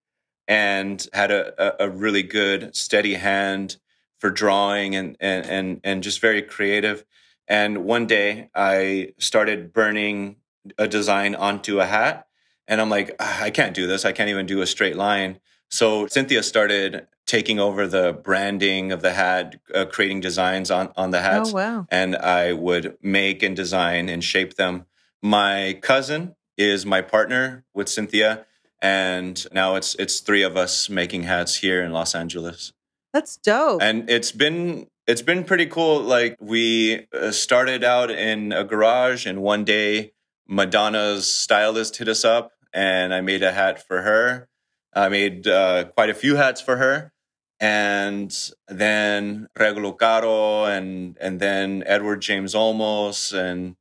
[0.48, 3.76] and had a, a, a really good steady hand
[4.18, 7.04] for drawing and, and, and, and just very creative.
[7.46, 10.36] And one day I started burning
[10.76, 12.26] a design onto a hat
[12.70, 14.06] and I'm like, "Ah, I can't do this.
[14.06, 15.38] I can't even do a straight line.
[15.68, 21.10] So Cynthia started taking over the branding of the hat, uh, creating designs on, on
[21.10, 21.86] the hats Oh wow.
[21.90, 24.86] and I would make and design and shape them.
[25.22, 28.46] My cousin is my partner with Cynthia,
[28.82, 32.72] and now it's it's three of us making hats here in Los Angeles.
[33.12, 33.80] That's dope.
[33.82, 36.00] And it's been it's been pretty cool.
[36.00, 40.12] Like we uh, started out in a garage, and one day
[40.48, 44.48] Madonna's stylist hit us up, and I made a hat for her.
[44.94, 47.12] I made uh, quite a few hats for her,
[47.60, 48.36] and
[48.68, 53.76] then Regulo Caro, and and then Edward James Olmos, and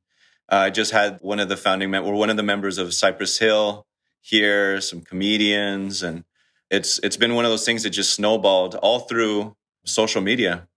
[0.52, 2.94] uh, I just had one of the founding members, or one of the members of
[2.94, 3.86] Cypress Hill
[4.22, 6.26] here, some comedians, and
[6.70, 10.68] it's it's been one of those things that just snowballed all through social media.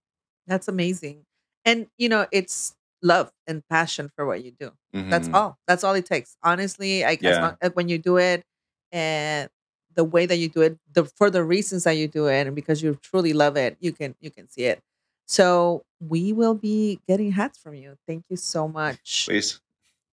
[0.47, 1.25] That's amazing.
[1.65, 4.71] And you know, it's love and passion for what you do.
[4.93, 5.33] That's Mhm.
[5.35, 5.59] all.
[5.67, 6.35] That's all it takes.
[6.41, 7.55] Honestly, I guess Yeah.
[7.61, 8.43] not- when you do it
[8.91, 9.49] and
[9.95, 12.55] the way that you do it, the for the reasons that you do it, and
[12.55, 14.81] because you truly love it, you can you can see it.
[15.27, 17.97] So we will be getting hats from you.
[18.07, 19.25] Thank you so much.
[19.27, 19.59] Please.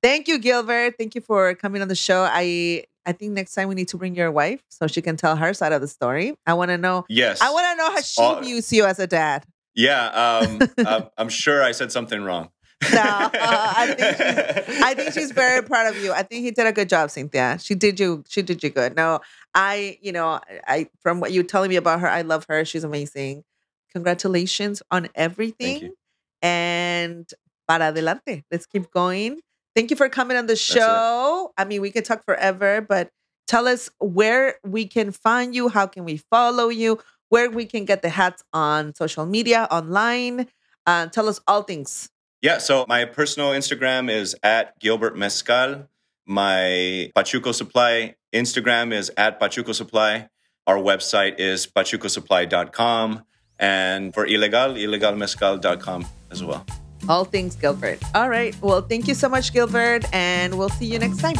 [0.03, 0.95] Thank you, Gilbert.
[0.99, 2.22] Thank you for coming on the show.
[2.30, 5.36] I I think next time we need to bring your wife so she can tell
[5.36, 6.36] her side of the story.
[6.47, 7.07] I want to know.
[7.09, 7.41] Yes.
[7.41, 9.45] I want to know how she Uh, views you as a dad.
[9.74, 10.07] Yeah.
[10.09, 12.51] Um, uh, I'm sure I said something wrong.
[12.82, 16.12] No, I think she's, I think she's very proud of you.
[16.12, 17.58] I think he did a good job, Cynthia.
[17.60, 18.24] She did you.
[18.28, 18.96] She did you good.
[18.96, 19.20] No,
[19.54, 22.64] I, you know, I from what you're telling me about her, I love her.
[22.64, 23.44] She's amazing.
[23.92, 25.92] Congratulations on everything.
[26.40, 27.28] And
[27.68, 28.44] para adelante.
[28.50, 29.40] Let's keep going.
[29.76, 31.52] Thank you for coming on the show.
[31.56, 33.10] I mean, we could talk forever, but
[33.46, 35.68] tell us where we can find you.
[35.68, 36.98] How can we follow you?
[37.28, 40.48] Where we can get the hats on social media, online.
[40.86, 42.10] Uh, tell us all things.
[42.43, 42.59] Yeah.
[42.59, 45.88] So my personal Instagram is at Gilbert Mezcal.
[46.26, 50.28] My Pachuco Supply Instagram is at Pachuco Supply.
[50.66, 53.24] Our website is pachucosupply.com.
[53.59, 56.64] And for Ilegal, ilegalmezcal.com as well.
[57.09, 57.99] All things Gilbert.
[58.14, 58.55] All right.
[58.62, 61.36] Well, thank you so much, Gilbert, and we'll see you next time.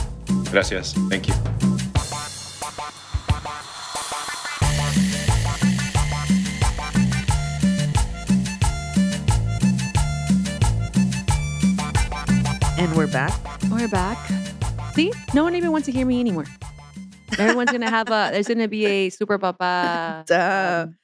[0.51, 0.95] Gracias.
[1.09, 1.70] Thank you.
[12.81, 13.33] And we're back.
[13.70, 14.16] We're back.
[14.95, 16.47] See, no one even wants to hear me anymore.
[17.39, 18.31] Everyone's gonna have a.
[18.33, 20.24] There's gonna be a super papa.
[20.26, 20.87] Duh.
[20.89, 20.97] um,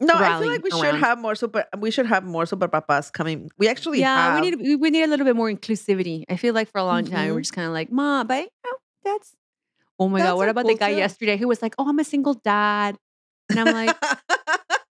[0.00, 1.64] No, I feel like we should have more super.
[1.78, 3.50] We should have more super papas coming.
[3.56, 4.40] We actually yeah, have.
[4.40, 6.24] we need we- need a little bit more inclusivity.
[6.28, 7.34] I feel like for a long time Mhm.
[7.34, 8.72] we're just kind of like, ma, but know,
[9.04, 9.34] that's.
[9.98, 10.98] Oh my That's god, what about cool the guy too.
[10.98, 12.96] yesterday who was like, "Oh, I'm a single dad,"
[13.48, 13.96] and I'm like,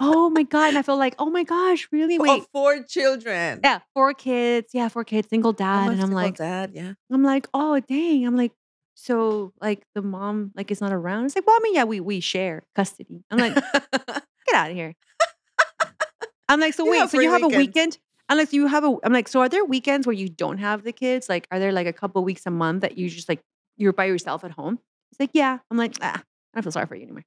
[0.00, 2.18] "Oh my god," and I feel like, "Oh my gosh, really?
[2.18, 3.60] Wait, of four children.
[3.62, 6.70] yeah, four kids, yeah, four kids, single dad," I'm and I'm single like, dad.
[6.74, 6.94] Yeah.
[7.10, 8.52] I'm like, "Oh dang," I'm like.
[8.98, 11.26] So like the mom like is not around.
[11.26, 13.24] It's like, well, I mean, yeah, we we share custody.
[13.30, 13.54] I'm like,
[14.46, 14.94] get out of here.
[16.48, 17.98] I'm like, so You wait, so you have a weekend?
[18.28, 18.96] I'm like, so you have a.
[19.04, 21.28] I'm like, so are there weekends where you don't have the kids?
[21.28, 23.40] Like, are there like a couple weeks a month that you just like
[23.76, 24.78] you're by yourself at home?
[25.10, 25.58] It's like, yeah.
[25.70, 26.22] I'm like, ah, I
[26.54, 27.24] don't feel sorry for you anymore.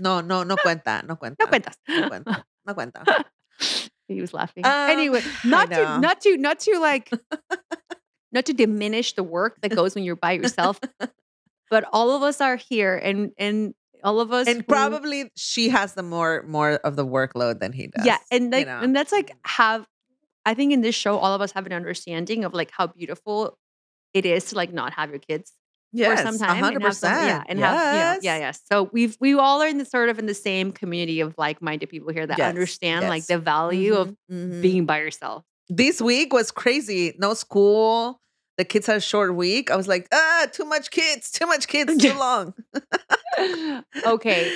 [0.00, 1.06] No, no, no cuenta.
[1.06, 1.36] No cuenta.
[1.38, 1.76] No cuentas.
[1.88, 2.44] No cuenta.
[2.66, 3.24] No cuenta.
[4.08, 4.64] he was laughing.
[4.64, 7.10] Um, anyway, not to not to not to like
[8.32, 10.80] not to diminish the work that goes when you're by yourself,
[11.70, 13.74] but all of us are here, and and
[14.04, 17.72] all of us And who- probably she has the more more of the workload than
[17.72, 18.06] he does.
[18.06, 18.80] Yeah, and you like, know?
[18.80, 19.86] and that's like have
[20.44, 23.58] I think in this show, all of us have an understanding of like how beautiful
[24.14, 25.52] it is to like not have your kids
[25.92, 28.60] yes, for some time hundred and have some, yeah, and have you know, yeah, yes.
[28.70, 31.88] So we've we all are in the sort of in the same community of like-minded
[31.88, 34.62] people here that Yes, understand like the value of Mhm, mhm.
[34.62, 35.44] being by yourself.
[35.68, 37.14] this week was crazy.
[37.18, 38.20] No school.
[38.56, 39.70] The kids had a short week.
[39.70, 42.54] I was like, ah, too much kids, too much kids, too long.
[44.04, 44.50] okay,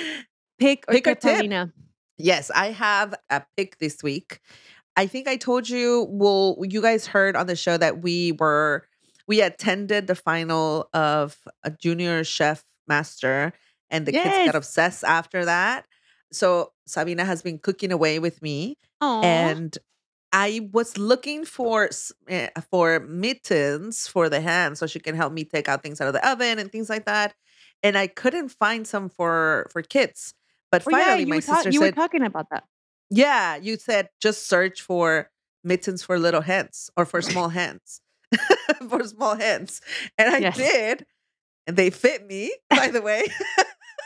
[0.59, 1.71] pick or Pick tip.
[2.17, 4.39] Yes, I have a pick this week.
[4.95, 8.85] I think I told you, well, you guys heard on the show that we were,
[9.27, 13.53] we attended the final of a junior chef master
[13.89, 15.85] and the kids got obsessed after that.
[16.31, 19.21] So Sabina has been cooking away with me Aw.
[19.21, 19.77] and
[20.31, 21.89] I was looking for
[22.27, 26.07] eh, for mittens for the hands so she can help me take out things out
[26.07, 27.35] of the oven and things like that.
[27.83, 30.33] And I couldn't find some for for kids.
[30.71, 32.63] But Oh, finally you my were ta- sister you were talking about that.
[33.11, 35.29] yeah, you said just search for
[35.63, 38.01] mittens for little hands or for small hens.
[38.89, 39.81] for small hands.
[40.17, 40.55] And I Yes.
[40.57, 41.05] did.
[41.67, 43.27] And they fit me, by the way,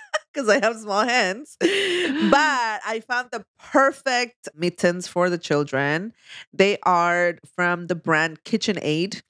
[0.33, 1.57] because I have small hands.
[1.61, 6.13] But I found the perfect mittens for the children.
[6.53, 9.21] They are from the brand KitchenAid.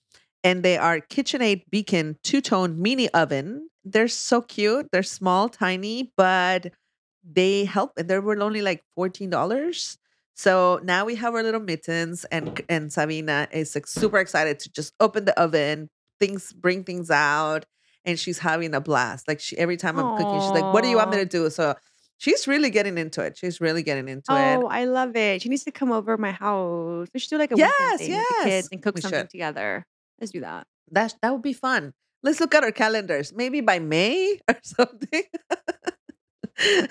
[0.44, 3.70] And they are KitchenAid Beacon two tone mini oven.
[3.84, 4.88] They're so cute.
[4.92, 6.74] They're small, tiny, but
[7.24, 9.98] they help and they were only like $14
[10.40, 14.70] so now we have our little mittens and and sabina is like super excited to
[14.72, 17.66] just open the oven things bring things out
[18.06, 20.90] and she's having a blast like she every time i'm cooking she's like what do
[20.90, 21.74] you want me to do so
[22.18, 25.42] she's really getting into it she's really getting into Oh, it Oh, I love it.
[25.42, 27.08] She needs to come over my house.
[27.14, 28.44] We should do like a Yes, thing with the yes.
[28.46, 29.30] kids and cook We something should.
[29.30, 29.86] together.
[30.20, 30.66] Let's do that.
[30.92, 35.24] that that would be fun let's look at our calendars maybe by may or something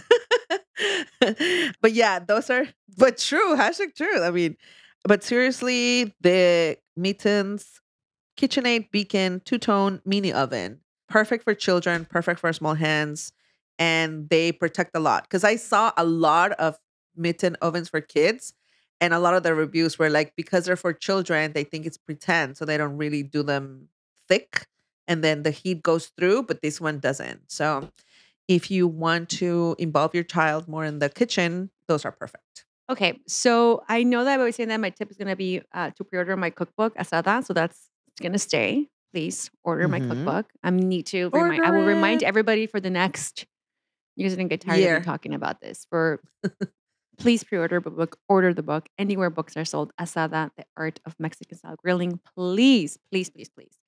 [1.81, 2.67] but yeah those are
[2.97, 4.57] but true hashtag true i mean
[5.05, 7.81] but seriously the mittens
[8.39, 13.33] KitchenAid Beacon two tone mini oven perfect for children perfect for small hands
[13.79, 16.77] and they protect a lot because i saw a lot of
[17.17, 18.53] mitten ovens for kids
[19.01, 21.99] and a lot of the reviews were like because they're for children they think it's
[21.99, 23.89] pretend so they don't really do them
[24.29, 24.67] thick
[25.09, 27.41] and then the heat goes through but this one doesn't.
[27.51, 27.91] So
[28.49, 33.21] if you want to involve your child more in the kitchen those are perfect Okay,
[33.27, 35.91] so I know that I was saying that my tip is going to be uh,
[35.91, 37.89] to pre-order my cookbook Asada, so that's
[38.21, 38.87] going to stay.
[39.13, 40.09] Please order my Mhm.
[40.11, 40.47] cookbook.
[40.63, 41.65] I need to remind.
[41.65, 43.47] I will remind everybody for the next.
[44.15, 45.87] You guys didn't get tired of me talking about this.
[45.91, 46.21] For
[47.19, 48.19] please pre-order the book.
[48.29, 49.93] Order the book anywhere books are sold.
[50.01, 52.21] Asada, the art of Mexican style grilling.
[52.37, 53.79] Please, please, please, please.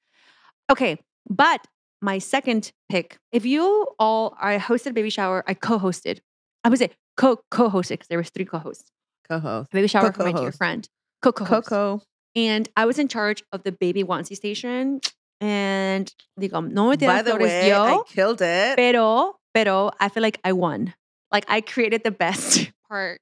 [0.70, 1.66] Okay, but
[2.02, 3.18] my second pick.
[3.32, 5.44] If you all, I hosted a baby shower.
[5.46, 6.20] I co-hosted.
[6.64, 8.90] I would say co co-hosted because there was three co-hosts.
[9.28, 10.58] co-host Baby shower for my dear Co-co-host.
[10.58, 10.88] friend.
[11.20, 11.44] Coco.
[11.44, 12.02] coco
[12.36, 15.00] And I was in charge of the baby onesie station.
[15.40, 20.22] And digo, no me by the way yo, i killed it pero, pero I feel
[20.22, 20.94] like I won.
[21.30, 23.20] Like I created the best part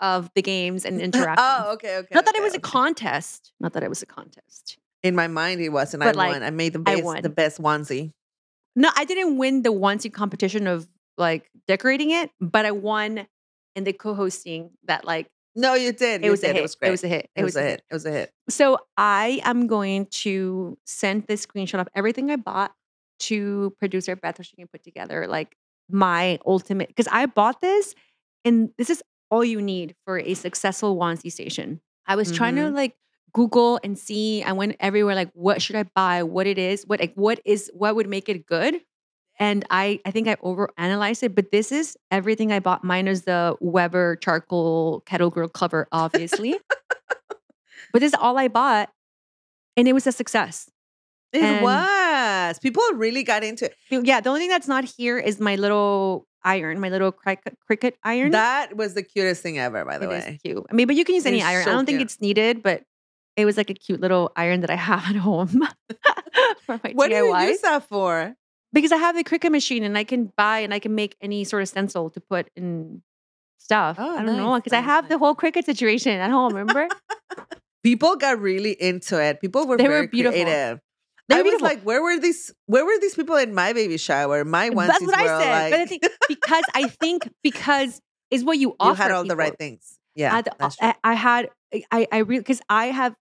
[0.00, 1.38] of the games and interactions.
[1.40, 3.52] oh okay okay Not that it was a contest.
[3.58, 4.78] Not that it was a contest.
[5.02, 7.04] in my mind it was and But, i like, won i made the I best
[7.04, 7.22] won.
[7.22, 8.12] the best onesie
[8.76, 10.86] No, I didn't win the onesie competition of
[11.18, 13.26] like decorating it, but I won
[13.76, 16.56] in the co-hosting that like no you did it you was a hit.
[16.56, 17.30] it was great It was a hit.
[17.36, 21.46] it was a hit it was a hit So I am going to send this
[21.46, 22.72] screenshot of everything I bought
[23.28, 25.56] to producer Beth so she can put together like
[25.90, 27.94] my ultimate because I bought this
[28.44, 31.80] and this is all you need for a successful onesie station.
[32.06, 32.74] I was trying to Mhm.
[32.74, 32.94] like
[33.32, 34.42] Google and see.
[34.42, 37.70] I went everywhere like what should I buy, what it is, what like what is
[37.74, 38.80] what would make it good.
[39.38, 43.56] And I I think I overanalyzed it, but this is everything I bought minus the
[43.60, 46.58] Weber charcoal kettle grill cover, obviously.
[47.92, 48.90] but this is all I bought,
[49.76, 50.70] and it was a success.
[51.32, 55.18] it And- was people really got into it Yeah, the only thing that's not here
[55.18, 58.30] is my little iron, my little Cricut, Cricut iron.
[58.30, 60.64] that was the cutest thing ever by the It is way cute.
[60.70, 61.64] I mean, but you can use any iron.
[61.64, 62.84] so I don't think it's needed, but
[63.36, 65.48] it was like a cute little iron that I have at home
[66.64, 68.34] for my what do you use that for
[68.76, 71.44] because I have the Cricut machine and I can buy and I can make any
[71.44, 73.02] sort of stencil to put in
[73.58, 73.96] stuff.
[73.98, 76.54] Oh, I don't know nice, because I nice, have the whole Cricut situation at home.
[76.54, 76.88] Remember?
[77.82, 80.40] people got really into it people were They were beautiful.
[80.42, 80.80] creative
[81.28, 82.52] They I was like, where were these?
[82.66, 84.44] Where were these people in my baby shower?
[84.44, 85.50] My onesies That's what were I said.
[85.50, 88.00] like, but I think because I think because
[88.30, 88.90] is what you offer.
[89.02, 89.98] you had all the right things.
[90.14, 90.88] Yeah, I, had- that's true.
[90.88, 91.50] I, I had
[91.90, 93.14] I I really because I have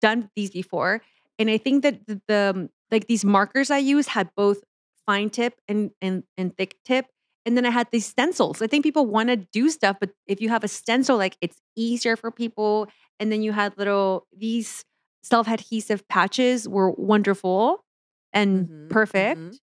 [0.00, 1.02] done these before,
[1.38, 4.62] and I think that the, the like these markers I use had both
[5.06, 7.06] fine tip and and and thick tip,
[7.46, 8.62] and then I had these stencils.
[8.62, 11.60] I think people want to do stuff, but if you have a stencil, like it's
[11.76, 12.88] easier for people.
[13.20, 14.84] And then you had little these
[15.22, 17.84] self adhesive patches were wonderful
[18.32, 19.40] and Mhm, perfect.
[19.40, 19.58] mhm.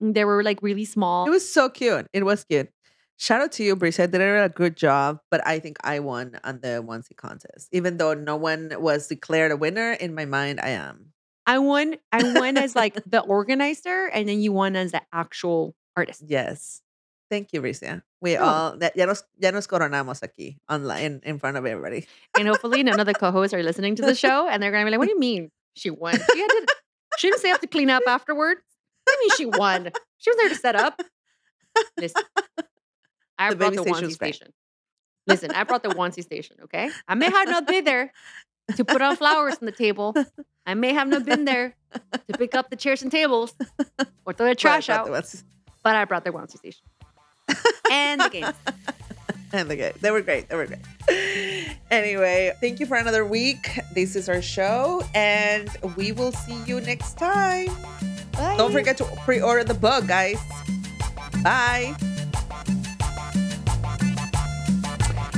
[0.00, 1.26] They were like really small.
[1.26, 2.06] It was so cute.
[2.12, 2.70] It was cute.
[3.16, 4.10] Shout out to you, Bricia.
[4.10, 7.68] They did a good job, but I think I won on the onesie contest.
[7.72, 11.11] Even though no one was declared a winner, in my mind, I am.
[11.46, 11.96] I won.
[12.12, 16.22] I won as like the organizer, and then you won as the actual artist.
[16.26, 16.82] Yes.
[17.30, 18.02] Thank you, Bricia.
[18.20, 18.44] We Oh.
[18.44, 22.06] all ya ya nos, ya nos coronamos aquí online in front of everybody.
[22.38, 24.90] And hopefully, none of the co-hosts are listening to the show, and they're gonna be
[24.90, 26.12] like, "What do you mean she won?
[26.14, 26.66] She had to,
[27.18, 28.60] she didn't say have to clean up afterwards.
[29.04, 29.90] What do you mean she won?
[30.18, 31.00] She was there to set up."
[31.96, 32.22] Listen,
[33.38, 34.52] I The brought the onesie station.
[35.26, 36.56] Listen, I brought the onesie station.
[36.64, 38.12] Okay, I may have not been there
[38.76, 40.14] to put on flowers on the table.
[40.66, 43.54] I may have not been there to pick up the chairs and tables
[44.24, 45.08] or throw the trash out,
[45.82, 46.84] but I brought the onesie station
[47.90, 48.54] and the games.
[49.54, 49.92] And the game.
[50.00, 50.48] They were great.
[50.48, 51.76] They were great.
[51.90, 53.78] Anyway, thank you for another week.
[53.94, 57.66] This is our show, and we will see you next time.
[58.32, 58.56] Bye.
[58.56, 60.38] Don't forget to pre-order the book, guys.
[61.42, 61.94] Bye.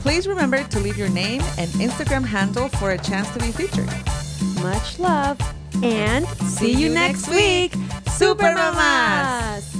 [0.01, 3.89] Please remember to leave your name and Instagram handle for a chance to be featured.
[4.61, 5.37] Much love
[5.83, 7.73] and see, you next week,
[8.09, 8.53] Super.
[8.53, 9.74] Mamas.